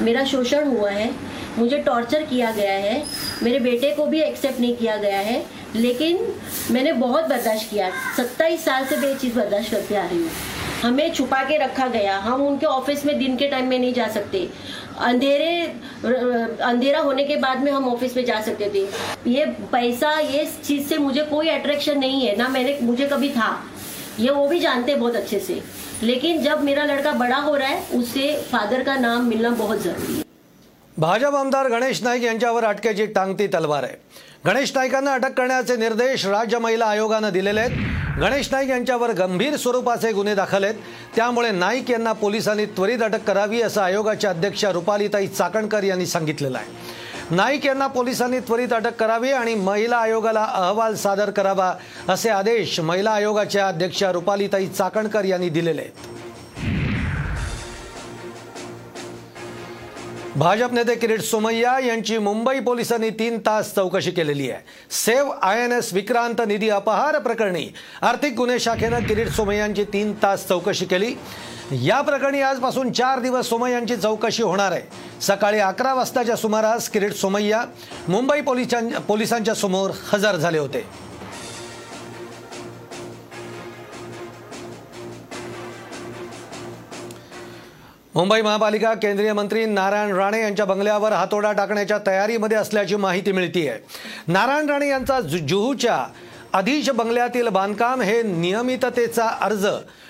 मेरा 0.00 0.22
शोषण 0.26 0.68
हुआ 0.68 0.90
है 0.90 1.10
मुझे 1.56 1.78
टॉर्चर 1.82 2.22
किया 2.22 2.50
गया 2.50 2.72
है 2.72 3.00
मेरे 3.42 3.58
बेटे 3.58 3.90
को 3.94 4.04
भी 4.04 4.20
एक्सेप्ट 4.20 4.60
नहीं 4.60 4.74
किया 4.74 4.96
गया 4.96 5.20
है 5.20 5.40
लेकिन 5.74 6.24
मैंने 6.70 6.92
बहुत 6.92 7.24
बर्दाश्त 7.28 7.70
किया। 7.70 7.90
सत्ताईस 8.16 8.64
साल 8.64 8.84
से 8.84 8.96
मैं 8.96 9.08
ये 9.08 9.14
चीज़ 9.14 9.38
बर्दाश्त 9.38 9.74
करते 9.74 9.96
आ 9.96 10.02
रही 10.02 10.18
हूँ। 10.18 10.30
हमें 10.82 11.12
छुपा 11.14 11.42
के 11.44 11.56
रखा 11.58 11.86
गया। 11.88 12.16
हम 12.18 12.42
उनके 12.42 12.66
ऑफ़िस 12.66 13.04
में 13.06 13.18
दिन 13.18 13.36
के 13.36 13.48
टाइम 13.48 13.66
में 13.68 13.78
नहीं 13.78 13.92
जा 13.94 14.06
सकते। 14.08 14.48
अंधेरे 14.98 15.50
अंधेरा 16.62 17.00
होने 17.00 17.24
के 17.24 17.36
बाद 17.36 17.62
में 17.62 17.70
हम 17.72 17.88
ऑफ़िस 17.88 18.16
में 18.16 18.24
जा 18.24 18.40
सकते 18.40 18.70
थे। 18.74 18.84
ये 19.30 19.44
पैसा, 19.72 20.12
ये 20.12 20.44
चीज़ 20.64 20.88
से 20.88 20.98
मुझे 20.98 21.24
कोई 21.24 21.48
अट्रैक्शन 21.48 21.98
नहीं 21.98 22.26
है। 22.26 22.36
ना 22.36 22.48
मैंने, 22.48 22.78
मुझे 22.82 23.06
कभी 23.06 23.30
था। 23.30 23.50
ये 24.20 24.30
वो 24.30 24.46
भी 24.48 24.58
जानते 24.60 24.94
बहुत 24.94 25.16
अच्छे 25.16 25.38
से। 25.40 25.62
लेकिन 26.02 26.42
जब 26.42 26.62
मेरा 26.62 26.84
लड़का 26.84 27.12
बड़ा 27.12 27.36
हो 27.36 27.56
रहा 27.56 27.68
है 27.68 27.86
उससे 27.94 28.34
फादर 28.52 28.82
का 28.82 28.96
नाम 28.96 29.24
मिलना 29.24 29.50
बहुत 29.50 29.82
ज़रूरी 29.82 30.14
है। 30.14 30.24
भाजप 30.98 31.34
आमदार 31.34 31.68
गणेश 31.68 32.02
नाईक 32.02 32.24
यांच्यावर 32.24 32.64
अटकेची 32.64 33.06
टांगती 33.06 33.46
तलवार 33.48 33.84
आहे. 33.84 33.94
गणेश 34.46 34.72
नाईकांना 34.74 35.12
अटक 35.12 35.32
करण्याचे 35.32 35.76
निर्देश 35.76 36.26
राज्य 36.26 36.58
महिला 36.58 36.86
आयोगानं 36.86 37.32
दिलेले 37.32 37.60
आहेत. 37.60 38.20
गणेश 38.20 38.48
नाईक 38.52 38.68
यांच्यावर 38.70 39.10
गंभीर 39.10 39.56
स्वरूपाचे 39.56 40.12
गुन्हे 40.12 40.34
दाखल 40.34 40.64
आहेत. 40.64 40.74
त्यामुळे 41.16 41.50
नाईक 41.50 41.90
यांना 41.90 42.12
पोलिसांनी 42.12 42.64
त्वरित 42.66 43.02
अटक 43.02 43.24
करावी 43.26 43.60
असं 43.62 43.82
आयोगाच्या 43.82 44.30
अध्यक्षा 44.30 44.70
रुपालीताई 44.72 45.26
चाकणकर 45.26 45.82
यांनी 45.82 46.06
सांगितलेलं 46.06 46.58
आहे. 46.58 47.36
नाईक 47.36 47.66
यांना 47.66 47.86
पोलिसांनी 47.86 48.38
त्वरित 48.38 48.72
अटक 48.72 48.94
करावी 48.94 49.32
आणि 49.32 49.54
महिला 49.54 49.96
आयोगाला 49.96 50.44
अहवाल 50.44 50.94
सादर 50.94 51.30
करावा 51.30 51.72
असे 52.08 52.28
आदेश 52.28 52.80
महिला 52.80 53.10
आयोगाच्या 53.10 53.68
अध्यक्षा 53.68 54.12
रुपालीताई 54.12 54.66
चाकणकर 54.66 55.24
यांनी 55.24 55.48
दिलेले 55.48 55.80
आहेत. 55.80 56.19
भाजप 60.36 60.72
नेते 60.72 60.94
किरीट 60.94 61.20
सोमय्या 61.20 61.78
यांची 61.80 62.18
मुंबई 62.18 62.60
पोलिसांनी 62.60 63.08
तीन 63.10 63.38
तास 63.46 63.72
चौकशी 63.74 64.10
केलेली 64.10 64.50
आहे. 64.50 64.60
Save 64.90 65.32
I 65.42 65.62
N 65.64 65.72
S 65.72 65.92
Vikrant 65.92 66.40
निधी 66.46 66.68
अपहार 66.70 67.18
प्रकरणी 67.18 67.66
आर्थिक 68.02 68.34
गुन्हे 68.36 68.58
शाखेनं 68.60 69.06
किरीट 69.06 69.28
सोमय्यांची 69.28 69.84
तीन 69.84 70.12
तास 70.22 70.46
चौकशी 70.48 70.84
केली. 70.84 71.14
या 71.82 72.00
प्रकरणी 72.00 72.40
आजपासून 72.40 72.92
चार 72.92 73.20
दिवस 73.20 73.48
सोमय्यांची 73.48 73.96
चौकशी 73.96 74.42
होणार 74.42 74.72
आहे. 74.72 74.82
सकाळी 75.20 75.58
अकरा 75.58 75.94
वाजताच्या 75.94 76.36
सुमारास 76.36 76.88
किरीट 76.88 77.12
सोमय्या 77.12 77.64
मुंबई 78.08 78.40
पोलिसां 78.40 78.88
पोलिसांच्या 79.08 79.54
समोर 79.54 79.90
हजर 80.12 80.36
झाले 80.36 80.58
होते. 80.58 80.84
मुंबई 88.14 88.42
महापालिका 88.42 88.92
केंद्रीय 88.94 89.32
मंत्री 89.32 89.64
नारायण 89.66 90.12
राणे 90.14 90.40
यांच्या 90.40 90.64
बंगल्यावर 90.66 91.12
हातोडा 91.12 91.52
टाकण्याच्या 91.52 91.98
तयारीमध्ये 92.06 92.56
असल्याची 92.58 92.96
माहिती 92.96 93.32
मिळती 93.32 93.66
आहे 93.68 94.32
नारायण 94.32 94.70
राणे 94.70 94.88
यांचा 94.88 95.20
जुहूच्या 95.20 96.04
अधीश 96.52 96.90
बंगल्यातील 96.90 97.48
बांधकाम 97.48 98.00
हे 98.02 98.22
नियमिततेचा 98.22 99.26
अर्ज 99.40 99.66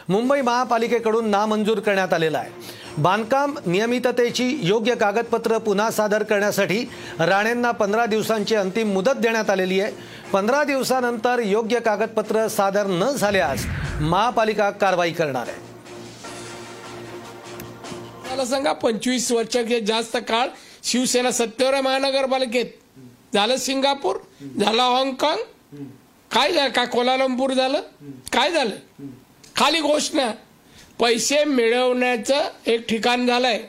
मुंबई 0.08 0.40
महापालिकेकडून 0.40 1.28
नामंजूर 1.30 1.80
करण्यात 1.80 2.12
आलेला 2.14 2.38
आहे. 2.38 2.50
बांधकाम 2.98 3.54
नियमिततेची 3.66 4.48
योग्य 4.62 4.94
कागदपत्र 4.94 5.58
पुन्हा 5.58 5.90
सादर 5.90 6.22
करण्यासाठी 6.22 6.84
राणेंना 7.18 7.70
पंधरा 7.70 8.06
दिवसांची 8.06 8.54
अंतिम 8.56 8.92
मुदत 8.92 9.20
देण्यात 9.20 9.50
आलेली 9.50 9.80
आहे. 9.80 9.92
पंधरा 10.32 10.62
दिवसानंतर 10.64 11.40
योग्य 11.44 11.80
कागदपत्र 11.80 12.46
सादर 12.48 12.86
न 12.86 13.10
झाल्यास 13.10 13.66
महापालिका 14.00 14.70
कारवाई 14.70 15.12
करणार 15.12 15.48
आहे. 15.48 15.69
मला 18.40 18.48
सांगा 18.48 18.72
पंचवीस 18.72 19.30
वर्षापेक्षा 19.32 19.78
जास्त 19.86 20.16
काळ 20.28 20.48
शिवसेना 20.84 21.30
सत्तेवर 21.30 21.80
महानगरपालिकेत. 21.80 22.66
झालं 23.34 23.56
सिंगापूर 23.56 24.16
झालं 24.58 24.82
हाँगकाँग. 24.82 25.38
काय 26.30 26.52
झालं 26.52 26.70
का 26.72 26.84
कोलालंपूर 26.84 27.52
झालं? 27.52 27.80
काय 28.32 28.50
झालं? 28.52 28.74
खाली 29.56 29.80
घोषणा. 29.80 30.30
पैसे 30.98 31.44
मिळवण्याचं 31.44 32.48
एक 32.66 32.88
ठिकाण 32.88 33.26
झालंय. 33.26 33.60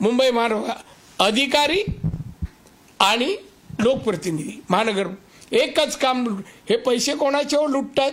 मुंबई 0.00 0.30
महानगर 0.30 0.72
अधिकारी 1.18 1.82
आणि 3.00 3.34
लोकप्रतिनिधी 3.80 4.60
महानगर. 4.70 5.06
एकच 5.52 5.96
काम 5.96 6.26
हे 6.70 6.76
पैसे 6.76 7.14
कोणाचे 7.16 7.56
हो 7.56 7.66
लुटतात? 7.66 8.12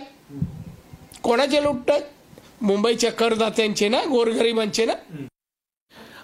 कोणाचे 1.22 1.62
लुटतात? 1.62 2.00
मुंबईच्या 2.60 3.10
करदात्यांचे 3.12 3.88
ना 3.88 4.04
गोरगरिबांचे 4.10 4.84
ना? 4.84 4.92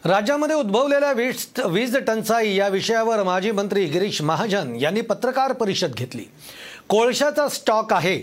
राज्यामध्ये 0.04 0.56
उद्भवलेल्या 0.56 1.10
वीज 1.12 1.46
वीज 1.64 1.96
टंचाई 1.96 2.54
या 2.54 2.68
विषयावर 2.68 3.22
माजी 3.22 3.50
मंत्री 3.50 3.84
गिरीश 3.84 4.20
महाजन 4.22 4.74
यांनी 4.80 5.00
पत्रकार 5.00 5.52
परिषद 5.52 5.92
घेतली. 5.94 6.24
कोळशाचा 6.88 7.48
स्टॉक 7.48 7.92
आहे. 7.92 8.20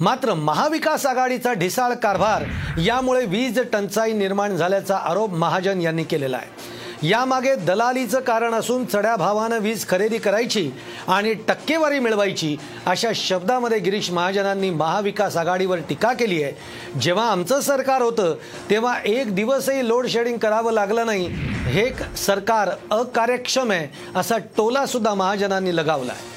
मात्र 0.00 0.34
महाविकास 0.34 1.04
आघाडीचा 1.06 1.52
ढिसाळ 1.52 1.94
कारभार 1.94 2.44
यामुळे 2.80 3.24
वीज 3.26 3.60
टंचाई 3.72 4.12
निर्माण 4.12 4.56
झाल्याचा 4.56 4.96
आरोप 4.96 5.30
महाजन 5.30 5.80
यांनी 5.80 6.04
केलेला 6.04 6.36
आहे. 6.36 6.77
यामागे 7.02 7.54
दलालीचं 7.54 8.20
कारण 8.20 8.54
असून 8.54 8.84
चढ्या 8.84 9.14
भावानं 9.16 9.58
वीज 9.58 9.86
खरेदी 9.88 10.18
करायची 10.18 10.70
आणि 11.08 11.34
टक्केवारी 11.48 11.98
मिळवायची 11.98 12.56
अशा 12.86 13.08
शब्दामध्ये 13.14 13.78
गिरीश 13.78 14.10
महाजनांनी 14.10 14.70
महाविकास 14.70 15.36
आघाडीवर 15.36 15.78
टीका 15.88 16.12
केली 16.12 16.42
आहे. 16.42 16.98
जेव्हा 17.00 17.30
आमचं 17.30 17.60
सरकार 17.60 18.02
होतं 18.02 18.34
तेव्हा 18.70 18.94
एक 19.04 19.34
दिवसही 19.34 19.86
लोड 19.88 20.06
शेडिंग 20.06 20.38
करावं 20.38 20.72
लागलं 20.72 21.06
नाही. 21.06 21.26
हे 21.66 21.90
सरकार 22.16 22.70
अकार्यक्षम 22.90 23.70
आहे 23.70 23.88
असा 24.16 24.38
टोलासुद्धा 24.56 25.14
महाजनांनी 25.14 25.76
लगावला 25.76 26.12
आहे 26.12 26.36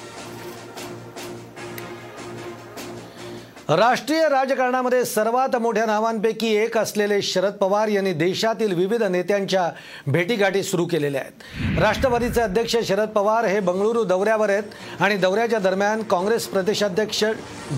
राष्ट्रीय 3.72 4.28
राजकारणामध्ये 4.30 5.04
सर्वात 5.06 5.56
मोठ्या 5.56 5.86
नावांपैकी 5.86 6.48
एक 6.56 6.78
असलेले 6.78 7.22
शरद 7.22 7.54
पवार 7.54 7.88
यांनी 7.88 8.12
देशातील 8.14 8.74
विविध 8.76 9.04
नेत्यांच्या 9.04 9.70
भेटीगाठी 10.08 10.64
सुरू 10.64 10.86
केलेल्या 10.86 11.22
आहेत. 11.22 11.80
राष्ट्रवादीचे 11.80 12.42
अध्यक्ष 12.42 12.76
शरद 12.88 13.10
पवार 13.10 13.46
हे 13.46 13.60
बंगळुरू 13.60 14.04
दौऱ्यावर 14.04 14.50
आहेत 14.50 15.02
आणि 15.02 15.18
दौऱ्याच्या 15.18 15.60
दरम्यान 15.60 16.02
काँग्रेस 16.02 16.48
प्रदेशाध्यक्ष 16.48 17.24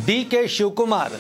डी 0.06 0.22
के 0.24 0.48
शिवकुमार 0.48 1.12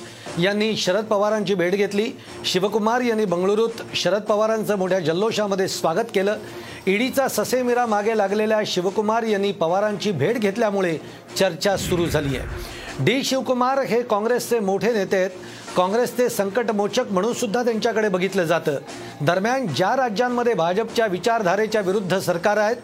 यांनी 0.42 0.76
शरद 0.78 1.06
पवारांची 1.06 1.54
भेट 1.54 1.76
घेतली. 1.76 2.10
शिवकुमार 2.46 3.02
यांनी 3.02 3.26
बंगळुरूत 3.26 3.82
शरद 3.96 4.22
पवारांचं 4.22 4.78
मोठ्या 4.78 5.00
जल्लोषामध्ये 5.00 5.68
स्वागत 5.68 6.12
केलं. 6.14 6.38
ईडीचा 6.88 7.28
ससेमिरा 7.28 7.86
मागे 7.86 8.18
लागलेल्या 8.18 8.60
शिवकुमार 8.68 9.24
यांनी 9.24 9.52
पवारांची 9.52 10.12
भेट 10.12 10.38
घेतल्यामुळे 10.38 10.98
चर्चा 11.38 11.76
सुरू 11.78 12.06
झाली 12.06 12.38
आहे. 12.38 12.82
डी 13.00 13.24
शिवकुमार 13.24 13.80
हे 13.80 14.02
काँग्रेसचे 14.02 14.60
मोठे 14.60 14.92
नेते 14.94 15.18
आहेत. 15.18 15.30
काँग्रेसचे 15.76 16.28
संकटमोचक 16.30 17.12
म्हणून 17.12 17.34
सुद्धा 17.34 17.64
त्यांच्याकडे 17.64 18.10
बघितलं 18.10 18.44
जातं. 18.44 18.76
दरम्यान 19.22 19.66
ज्या 19.68 19.96
राज्यांमध्ये 19.96 20.54
भाजपच्या 20.54 21.06
विचारधारेच्या 21.06 21.82
विरुद्ध 21.82 22.20
सरकार 22.20 22.58
आहेत 22.58 22.76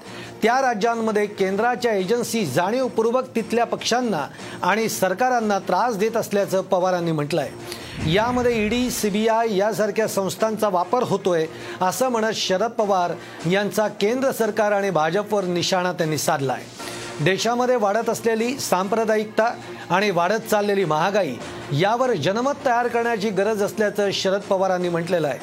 त्या 0.43 0.61
राज्यांमध्ये 0.61 1.25
केंद्राच्या 1.25 1.93
एजन्सी 1.93 2.45
जाणीवपूर्वक 2.45 3.25
तिथल्या 3.35 3.65
पक्षांना 3.65 4.25
आणि 4.61 4.89
सरकारांना 4.89 5.59
त्रास 5.59 5.97
देत 5.97 6.17
असल्याचं 6.17 6.61
पवारांनी 6.61 7.11
म्हटलं 7.11 7.41
आहे 7.41 8.11
यामध्ये 8.13 8.65
ईडी 8.65 9.27
आय 9.27 9.55
यासारख्या 9.57 10.07
संस्थांचा 10.07 10.69
वापर 10.69 11.03
होतोय 11.03 11.45
असं 11.81 12.09
म्हणत 12.09 12.33
शरद 12.35 12.71
पवार 12.71 13.11
यांचा 13.51 13.87
केंद्र 13.87 14.31
सरकार 14.31 14.71
आणि 14.71 14.89
भाजपवर 14.89 15.43
निशाणा 15.43 15.91
त्यांनी 15.91 16.17
साधला 16.17 16.53
आहे 16.53 17.23
देशामध्ये 17.23 17.75
वाढत 17.75 18.09
असलेली 18.09 18.57
सांप्रदायिकता 18.59 19.53
आणि 19.89 20.09
वाढत 20.11 20.49
चाललेली 20.51 20.85
महागाई 20.85 21.35
यावर 21.73 22.13
जनमत 22.13 22.65
तयार 22.65 22.87
करण्याची 22.87 23.29
गरज 23.29 23.63
असल्याचं 23.63 24.09
शरद 24.13 24.41
पवारांनी 24.41 24.89
म्हटलेलं 24.89 25.27
आहे. 25.27 25.39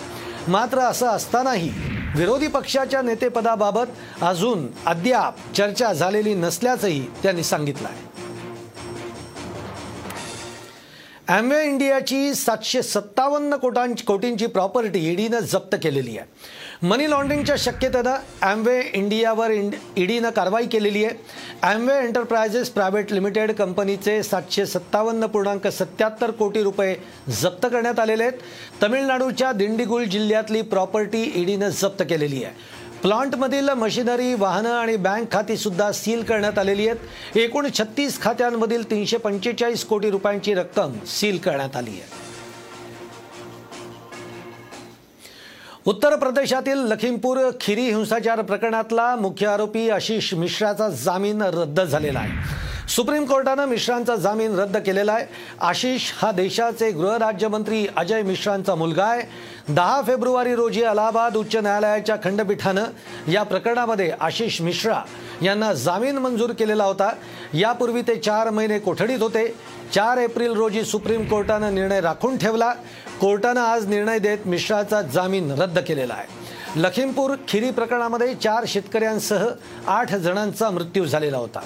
मात्र 0.49 0.79
असं 0.79 1.07
असतानाही 1.07 1.71
विरोधी 2.17 2.47
पक्षाच्या 2.47 3.03
नेतेपदाबाबत 3.03 4.23
अजून 4.23 4.67
अद्याप 4.87 5.55
चर्चा 5.57 5.93
झालेली 5.93 6.35
नसल्याचंही 6.35 7.07
त्यांनी 7.23 7.43
सांगितलं 7.43 7.89
आहे. 7.89 8.05
ॲमवे 11.29 11.65
इंडियाची 11.65 12.35
सातशे 12.35 12.83
सत्तावन्न 12.83 13.57
कोटांची 13.57 14.05
कोटींची 14.05 14.47
प्रॉपर्टी 14.47 14.99
ईडीनं 15.11 15.39
जप्त 15.39 15.77
केलेली 15.83 16.19
आहे. 16.19 16.27
मनी 16.83 17.09
लॉन्ड्रिंगच्या 17.11 17.55
शक्यतेनं 17.59 18.17
ॲम्वे 18.43 18.81
इंडियावर 18.95 19.51
इंड 19.51 19.75
ईडीनं 19.97 20.31
कारवाई 20.31 20.67
केलेली 20.67 21.05
आहे. 21.05 21.15
ॲम्वे 21.63 21.95
एंटरप्रायझेस 21.99 22.71
प्रायव्हेट 22.71 23.13
लिमिटेड 23.13 23.53
कंपनीचे 23.53 24.23
सातशे 24.23 24.67
सत्तावन्न 24.67 25.27
पूर्णांक 25.27 25.67
सत्याहत्तर 25.67 26.31
कोटी 26.31 26.63
रुपये 26.63 26.95
जप्त 27.41 27.67
करण्यात 27.67 28.01
आलेले 28.01 28.23
आहेत. 28.23 28.39
तमिळनाडूच्या 28.83 29.53
दिंडीगुल 29.53 30.05
जिल्ह्यातली 30.05 30.63
प्रॉपर्टी 30.63 31.23
ईडीनं 31.35 31.69
जप्त 31.71 32.03
केलेली 32.11 32.45
आहे. 32.45 32.55
प्लांटमधील 33.03 33.69
मशिनरी 33.69 34.33
वाहनं 34.35 34.73
आणि 34.73 34.97
बँक 34.97 35.33
खातीसुद्धा 35.33 35.91
सील 35.93 36.23
करण्यात 36.25 36.59
आलेली 36.59 36.89
आहेत. 36.89 37.37
एकूण 37.39 37.69
छत्तीस 37.79 38.21
खात्यांमधील 38.21 38.91
तीनशे 38.91 39.17
पंचेचाळीस 39.17 39.85
कोटी 39.85 40.11
रुपयांची 40.11 40.55
रक्कम 40.55 40.99
सील 41.07 41.39
करण्यात 41.39 41.77
आली 41.77 41.91
आहे. 41.91 42.26
उत्तर 45.87 46.17
प्रदेशातील 46.17 46.79
लखीमपूर 46.79 47.39
खिरी 47.61 47.83
हिंसाचार 47.83 48.43
प्रकरणातला 48.43 49.17
मुख्य 49.17 49.47
आरोपी 49.47 49.91
आशिष 49.91 50.35
मिश्राचा 50.35 50.89
जामीन 50.89 51.43
रद्द 51.43 51.81
झालेला 51.81 52.19
आहे. 52.19 52.33
सुप्रीम 52.89 53.25
कोर्टानं 53.25 53.67
मिश्रांचा 53.67 54.17
जामीन 54.17 54.59
रद्द 54.59 54.77
केलेला 54.77 55.13
आहे. 55.13 55.27
आशिष 55.61 56.13
हा 56.17 56.33
देशाचे 56.33 56.91
गृहराज्यमंत्री 56.91 57.87
अजय 57.97 58.23
मिश्रांचा 58.23 58.75
मुलगा 58.75 59.05
आहे. 59.05 59.23
दहा 59.69 60.03
फेब्रुवारी 60.07 60.55
रोजी 60.55 60.83
अलाहाबाद 60.83 61.37
उच्च 61.37 61.57
न्यायालयाच्या 61.57 62.17
खंडपीठानं 62.17 62.85
या 63.29 63.43
प्रकरणामध्ये 63.43 64.13
आशिष 64.21 64.61
मिश्रा 64.61 65.01
यांना 65.43 65.73
जामीन 65.73 66.19
मंजूर 66.19 66.51
केलेला 66.51 66.85
होता. 66.85 67.13
यापूर्वी 67.55 68.03
ते 68.03 68.17
चार 68.17 68.51
महिने 68.51 68.79
कोठडीत 68.79 69.23
होते. 69.23 69.55
चार 69.95 70.19
एप्रिल 70.19 70.53
रोजी 70.53 70.85
सुप्रीम 70.85 71.29
कोर्टानं 71.29 71.75
निर्णय 71.75 72.01
राखून 72.01 72.39
ठेवला. 72.39 72.75
कोर्टानं 73.21 73.61
आज 73.61 73.87
निर्णय 73.87 74.19
देत 74.19 74.39
मिश्राचा 74.47 75.03
जामीन 75.03 75.51
रद्द 75.51 75.79
केलेला 75.79 76.15
आहे. 76.15 76.27
लखीमपूर 76.81 77.35
खिरी 77.49 77.71
प्रकरणामध्ये 77.71 78.35
चार 78.35 78.65
शेतकऱ्यांसह 78.69 79.47
आठ 79.87 80.15
जणांचा 80.15 80.71
मृत्यू 80.71 81.05
झालेला 81.05 81.37
होता. 81.37 81.61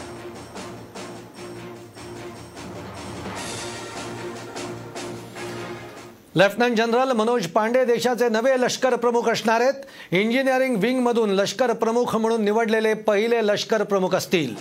लेफ्टनंट 6.36 6.76
जनरल 6.76 7.12
मनोज 7.12 7.46
पांडे 7.46 7.84
देशाचे 7.84 8.28
नवे 8.28 8.60
लष्कर 8.60 8.96
प्रमुख 8.96 9.28
असणार 9.28 9.60
आहेत. 9.60 10.14
इंजिनिअरिंग 10.14 10.76
विंगमधून 10.76 11.30
लष्कर 11.30 11.72
प्रमुख 11.72 12.16
म्हणून 12.16 12.44
निवडलेले 12.44 12.94
पहिले 12.94 13.46
लष्कर 13.46 13.82
प्रमुख 13.82 14.14
असतील. 14.14 14.54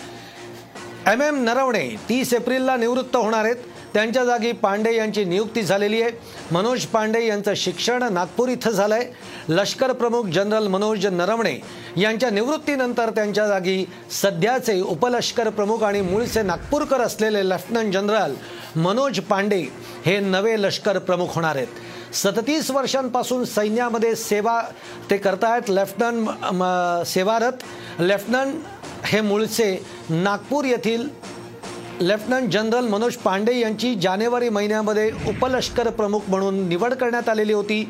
एम 1.08 1.22
एम 1.22 1.44
नरवणे 1.44 1.90
तीस 2.10 2.34
एप्रिलला 2.34 2.78
निवृत्त 2.78 3.16
होणार 3.16 3.46
आहेत. 3.46 3.56
त्यांच्या 3.94 4.24
जागी 4.26 4.52
पांडे 4.52 4.96
यांची 4.96 5.24
नियुक्ती 5.26 5.62
झालेली 5.62 6.02
आहे. 6.02 6.12
मनोज 6.52 6.86
पांडे 6.86 7.26
यांचं 7.26 7.54
शिक्षण 7.58 8.04
नागपूर 8.14 8.50
इथं 8.50 8.72
झालं 8.72 8.96
आहे 8.96 9.06
लष्कर 9.50 9.92
प्रमुख 9.92 10.26
जनरल 10.26 10.68
मनोज 10.68 11.06
नरवणे 11.08 11.58
यांच्या 11.98 12.30
निवृत्तीनंतर 12.30 13.10
त्यांच्या 13.10 13.48
जागी 13.48 13.84
सध्याचे 14.22 14.80
उपलष्कर 14.82 15.50
प्रमुख 15.50 15.84
आणि 15.84 16.02
मूळचे 16.02 16.42
नागपूरकर 16.42 17.02
असलेले 17.02 17.48
लेफ्टनंट 17.50 17.94
जनरल 17.94 18.34
मनोज 18.76 19.20
पांडे 19.20 19.62
हे 20.06 20.20
नवे 20.20 20.62
लष्कर 20.62 20.98
प्रमुख 21.00 21.36
होणार 21.36 21.56
आहेत. 21.56 21.68
सदतीस 22.16 22.70
वर्षांपासून 22.72 23.44
सैन्यामध्ये 23.46 24.16
सेवा 24.16 24.62
ते 25.10 25.18
करतायत 25.18 25.70
लेफ्टनंट 25.70 27.06
सेवारत. 27.08 27.64
लेफ्टनंट 28.00 28.56
हे 29.06 29.22
मूळचे 29.22 29.78
नागपूर 30.10 30.66
येथील 30.66 31.08
लेफ्टनंट 32.02 32.50
जनरल 32.52 32.88
मनोज 32.88 33.16
पांडे 33.16 33.60
यांची 33.60 33.96
जानेवारी 33.96 34.50
महिन्यामध्ये 34.50 35.12
उपलष्कर 35.28 35.90
प्रमुख 35.90 36.20
म्हणून 36.28 36.68
निवड 36.68 36.94
करण्यात 36.94 37.30
आलेली 37.30 37.54
होती. 37.54 37.84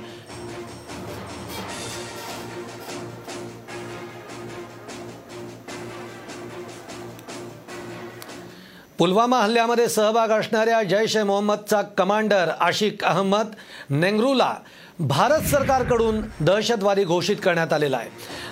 पुलवामा 8.98 9.38
हल्ल्यामध्ये 9.38 9.88
सहभाग 9.88 10.30
असणाऱ्या 10.30 10.82
जैश 10.84 11.16
ए 11.18 11.24
मोहम्मदचा 11.24 11.82
कमांडर 11.82 12.50
आशिक 12.60 13.04
अहमद 13.04 13.54
नेंगरूला 13.90 14.54
भारत 15.00 15.42
सरकारकडून 15.42 16.22
दहशतवादी 16.42 17.04
घोषित 17.04 17.36
करण्यात 17.44 17.74
आलेला 17.74 17.98
आहे. 17.98 18.10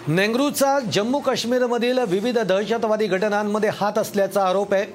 नेंगरूचा 0.08 0.80
जम्मू 0.80 1.20
काश्मीरमधील 1.20 2.00
विविध 2.00 2.40
दहशतवादी 2.40 3.08
घटनांमध्ये 3.08 3.70
हात 3.70 3.98
असल्याचा 3.98 4.44
आरोप 4.46 4.74
आहे. 4.74 4.86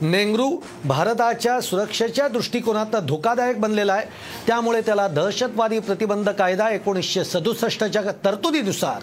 नेंगरू 0.00 0.56
भारताच्या 0.84 1.60
सुरक्षेच्या 1.60 2.28
दृष्टिकोनातनं 2.28 3.06
धोकादायक 3.06 3.60
बनलेला 3.60 3.92
आहे. 3.92 4.06
त्यामुळे 4.46 4.80
त्याला 4.80 5.08
दहशतवादी 5.08 5.78
प्रतिबंध 5.78 6.28
कायदा 6.28 6.70
एकोणीसशे 6.70 7.24
सदुसष्टच्या 7.24 8.02
तरतुदीनुसार 8.24 9.02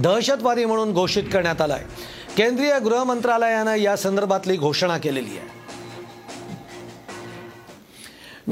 दहशतवादी 0.00 0.64
म्हणून 0.64 0.92
घोषित 0.92 1.24
करण्यात 1.32 1.60
आला 1.60 1.74
आहे. 1.74 1.84
केंद्रीय 2.36 2.78
गृह 2.78 3.04
मंत्रालयानं 3.04 3.74
या 3.74 3.96
संदर्भातली 3.96 4.56
घोषणा 4.56 4.98
केलेली 4.98 5.38
आहे. 5.38 5.57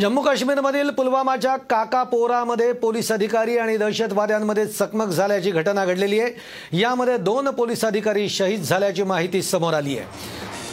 जम्मू 0.00 0.20
काश्मीरमधील 0.20 0.90
पुलवामाच्या 0.90 1.56
काकापोरामध्ये 1.56 2.72
पोलीस 2.72 3.12
अधिकारी 3.12 3.56
आणि 3.58 3.76
दहशतवाद्यांमध्ये 3.76 4.66
चकमक 4.66 5.06
झाल्याची 5.06 5.50
घटना 5.50 5.84
घडलेली 5.84 6.20
आहे. 6.20 6.78
यामध्ये 6.78 7.16
दोन 7.16 7.48
पोलीस 7.48 7.84
अधिकारी 7.84 8.28
शहीद 8.28 8.62
झाल्याची 8.62 9.02
माहिती 9.02 9.42
समोर 9.42 9.74
आली 9.74 9.98
आहे. 9.98 10.06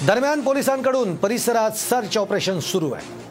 दरम्यान 0.07 0.41
पोलिसांकडून 0.41 1.15
परिसरात 1.15 1.71
सर्च 1.71 2.17
ऑपरेशन 2.17 2.59
सुरू 2.59 2.91
आहे. 2.91 3.22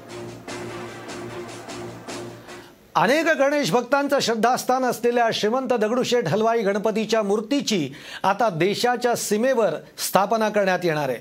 अनेक 2.94 3.26
गणेश 3.38 3.70
भक्तांचं 3.70 4.18
श्रद्धास्थान 4.20 4.84
असलेल्या 4.84 5.28
श्रीमंत 5.34 5.68
दगडूशेठ 5.72 6.26
हलवाई 6.28 6.62
गणपतीच्या 6.62 7.22
मूर्तीची 7.22 7.88
आता 8.22 8.48
देशाच्या 8.50 9.14
सीमेवर 9.16 9.74
स्थापना 9.98 10.48
करण्यात 10.48 10.84
येणार 10.84 11.08
आहे. 11.08 11.18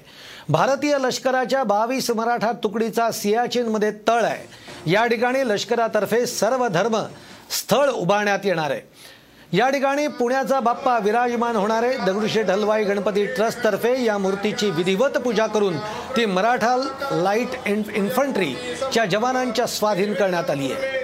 भारतीय 0.49 0.97
लष्कराच्या 1.01 1.63
बावीस 1.63 2.11
मराठा 2.11 2.51
तुकडीचा 2.63 3.09
सियाचीनमध्ये 3.11 3.91
तळ 4.07 4.23
आहे. 4.23 4.91
या 4.91 5.05
ठिकाणी 5.05 5.47
लष्करातर्फे 5.47 6.25
सर्व 6.25 6.67
धर्म 6.67 6.97
स्थळ 7.59 7.89
उभारण्यात 7.89 8.45
येणार 8.45 8.71
आहे. 8.71 8.81
या 9.57 9.69
ठिकाणी 9.69 10.07
पुण्याचा 10.07 10.59
बाप्पा 10.59 10.97
विराजमान 10.99 11.55
होणारे 11.55 11.95
दगडूशेठ 11.97 12.49
हलवाई 12.49 12.83
गणपती 12.83 13.25
ट्रस्टतर्फे 13.25 14.03
या 14.03 14.17
मूर्तीची 14.17 14.69
विधिवत 14.71 15.17
पूजा 15.17 15.47
करून 15.47 15.77
ती 16.17 16.25
मराठा 16.25 16.75
लाइट 17.11 17.67
इन्फंट्रीच्या 17.67 19.05
जवानांच्या 19.05 19.67
स्वाधीन 19.67 20.13
करण्यात 20.13 20.49
आली 20.49 20.71
आहे. 20.71 20.99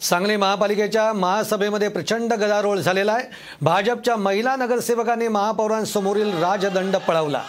सांगली 0.00 0.36
महापालिकेच्या 0.36 1.12
महासभेमध्ये 1.12 1.88
प्रचंड 1.88 2.32
गदारोळ 2.32 2.78
झालेला 2.78 3.12
आहे. 3.12 3.24
भाजपच्या 3.62 4.16
महिला 4.16 4.56
नगरसेवकांनी 4.56 5.28
महापौरांसमोरील 5.28 6.42
राजदंड 6.42 6.96
पळवला. 6.96 7.42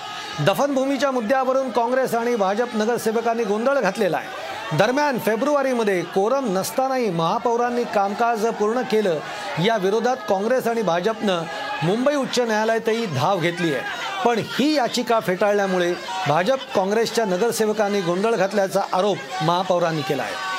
दफनभूमीच्या 0.45 1.11
मुद्द्यावरून 1.11 1.69
काँग्रेस 1.71 2.15
आणि 2.15 2.35
भाजप 2.35 2.75
नगरसेवकांनी 2.75 3.43
गोंधळ 3.43 3.79
घातलेला 3.79 4.17
आहे. 4.17 4.77
दरम्यान 4.77 5.17
फेब्रुवारीमध्ये 5.19 6.01
कोरम 6.01 6.57
नसतानाही 6.57 7.09
महापौरांनी 7.09 7.83
कामकाज 7.83 8.45
पूर्ण 8.45 8.81
केलं. 8.81 9.19
या 9.65 9.77
विरोधात 9.77 10.17
काँग्रेस 10.29 10.67
आणि 10.67 10.81
भाजपनं 10.81 11.43
मुंबई 11.83 12.15
उच्च 12.15 12.39
न्यायालयातही 12.39 13.05
धाव 13.05 13.39
घेतली 13.39 13.73
आहे. 13.73 14.04
पण 14.25 14.39
ही 14.39 14.73
याचिका 14.75 15.19
फेटाळल्यामुळे 15.19 15.93
भाजप 16.27 16.59
काँग्रेसच्या 16.75 17.25
नगरसेवकांनी 17.25 18.01
गोंधळ 18.01 18.35
घातल्याचा 18.35 18.81
आरोप 18.93 19.17
महापौरांनी 19.41 20.01
केला 20.01 20.23
आहे. 20.23 20.54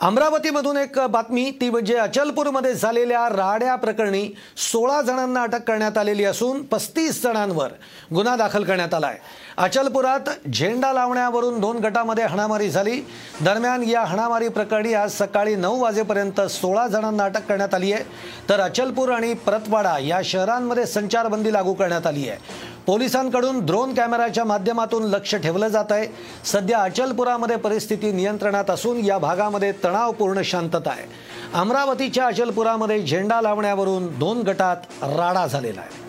अमरावतीमधून 0.00 0.76
एक 0.76 0.98
बातमी 1.10 1.50
ती 1.60 1.68
म्हणजे 1.70 1.94
अचलपूरमध्ये 1.96 2.72
झालेल्या 2.74 3.28
राड्या 3.28 3.76
प्रकरणी 3.76 4.28
सोळा 4.56 5.00
जणांना 5.02 5.42
अटक 5.42 5.62
करण्यात 5.62 5.98
आलेली 5.98 6.24
असून 6.24 6.62
पस्तीस 6.62 7.22
जणांवर 7.22 7.70
गुन्हा 8.14 8.36
दाखल 8.36 8.64
करण्यात 8.64 8.94
आला 8.94 9.06
आहे 9.06 9.18
अचलपुरात 9.56 10.28
झेंडा 10.52 10.92
लावण्यावरून 10.92 11.60
दोन 11.60 11.76
गटामध्ये 11.76 12.24
हाणामारी 12.24 12.70
झाली. 12.70 13.00
दरम्यान 13.40 13.82
या 13.82 14.00
हाणामारी 14.00 14.48
प्रकरणी 14.48 14.94
आज 14.94 15.12
सकाळी 15.12 15.54
नऊ 15.56 15.80
वाजेपर्यंत 15.80 16.40
सोळा 16.40 16.86
जणांना 16.86 17.24
अटक 17.24 17.46
करण्यात 17.48 17.74
आली 17.74 17.92
आहे 17.92 18.04
तर 18.48 18.60
अचलपूर 18.60 19.12
आणि 19.12 19.34
परतवाडा 19.34 19.98
या 19.98 20.20
शहरांमध्ये 20.24 20.86
संचारबंदी 20.86 21.52
लागू 21.52 21.74
करण्यात 21.74 22.06
आली 22.06 22.28
आहे 22.28 22.75
पोलिसांकडून 22.86 23.66
ड्रोन 23.66 23.94
कॅमेराच्या 23.94 24.44
माध्यमातून 24.44 25.02
लक्ष 25.02 25.34
ठेवलं 25.34 25.68
जात 25.68 25.92
आहे. 25.92 26.06
सध्या 26.44 26.78
अचलपुरामध्ये 26.78 27.56
परिस्थिती 27.56 28.12
नियंत्रणात 28.12 28.70
असून 28.70 29.04
या 29.04 29.18
भागामध्ये 29.18 29.72
तणावपूर्ण 29.84 30.42
शांतता 30.44 30.90
आहे. 30.90 31.06
अमरावतीच्या 31.54 32.26
अचलपुरामध्ये 32.26 33.02
झेंडा 33.02 33.40
लावण्यावरून 33.40 34.18
दोन 34.18 34.42
गटात 34.42 34.76
राडा 35.02 35.46
झालेला 35.46 35.80
आहे. 35.80 36.05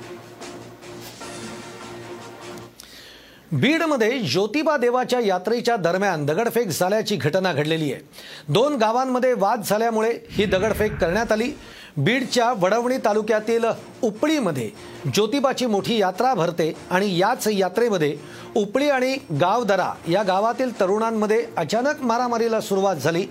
बीडमध्ये 3.52 4.20
ज्योतिबा 4.20 4.76
देवाच्या 4.78 5.20
यात्रेच्या 5.20 5.76
दरम्यान 5.76 6.26
दगडफेक 6.26 6.68
झाल्याची 6.68 7.16
घटना 7.16 7.52
घडलेली 7.54 7.92
आहे. 7.94 8.02
दोन 8.50 8.76
गावांमध्ये 8.76 9.34
वाद 9.34 9.62
झाल्यामुळे 9.66 10.12
ही 10.30 10.46
दगडफेक 10.46 10.98
करण्यात 10.98 11.32
आली. 11.32 11.52
बीडच्या 11.98 12.52
वडवणी 12.52 12.98
तालुक्यातील 13.06 13.66
उपळीमध्ये 14.02 14.70
ज्योतिबाची 15.14 15.66
मोठी 15.66 15.98
यात्रा 15.98 16.34
भरते 16.34 16.72
आणि 16.90 17.18
याच 17.18 17.48
यात्रेमध्ये 17.48 18.16
उपळी 18.56 18.90
आणि 18.90 19.16
गावदरा 19.42 19.92
या 20.08 20.24
गावातील 20.24 20.80
तरुणांमध्ये 20.80 21.46
अचानक 21.58 22.02
मारामारीला 22.02 22.62
सुरुवात 22.62 22.96
झाली. 22.96 23.26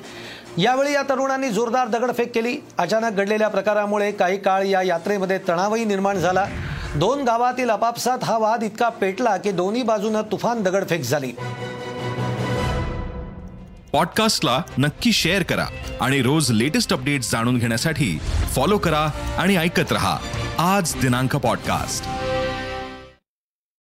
यावेळी 0.58 0.92
या 0.92 1.02
तरुणांनी 1.02 1.48
जोरदार 1.48 1.88
दगडफेक 1.88 2.34
केली. 2.34 2.56
अचानक 2.78 3.16
घडलेल्या 3.16 3.48
प्रकारामुळे 3.48 4.10
काही 4.12 4.38
काळ 4.38 4.62
या 4.62 4.82
यात्रेमध्ये 4.82 5.38
तणावही 5.48 5.84
निर्माण 5.84 6.18
झाला. 6.18 6.46
दोन 6.94 7.22
गावातील 7.22 7.70
आपापसात 7.70 8.24
हा 8.24 8.38
वाद 8.38 8.62
इतका 8.62 8.88
पेटला 8.88 9.36
की 9.36 9.52
दोन्ही 9.52 9.82
बाजूनं 9.82 10.22
तुफान 10.22 10.62
दगडफेक 10.62 11.00
झाली. 11.00 11.32
पॉडकास्टला 13.92 14.62
नक्की 14.78 15.12
शेअर 15.12 15.42
करा 15.42 15.66
आणि 16.00 16.22
रोज 16.22 16.50
लेटेस्ट 16.50 16.92
अपडेट्स 16.92 17.32
जाणून 17.32 17.58
घेण्यासाठी 17.58 18.18
फॉलो 18.52 18.78
करा 18.78 19.10
आणि 19.38 19.56
ऐकत 19.56 19.92
रहा. 19.92 20.18
आज 20.58 20.94
दिनांक 20.94 21.36
पॉडकास्ट. 21.36 22.04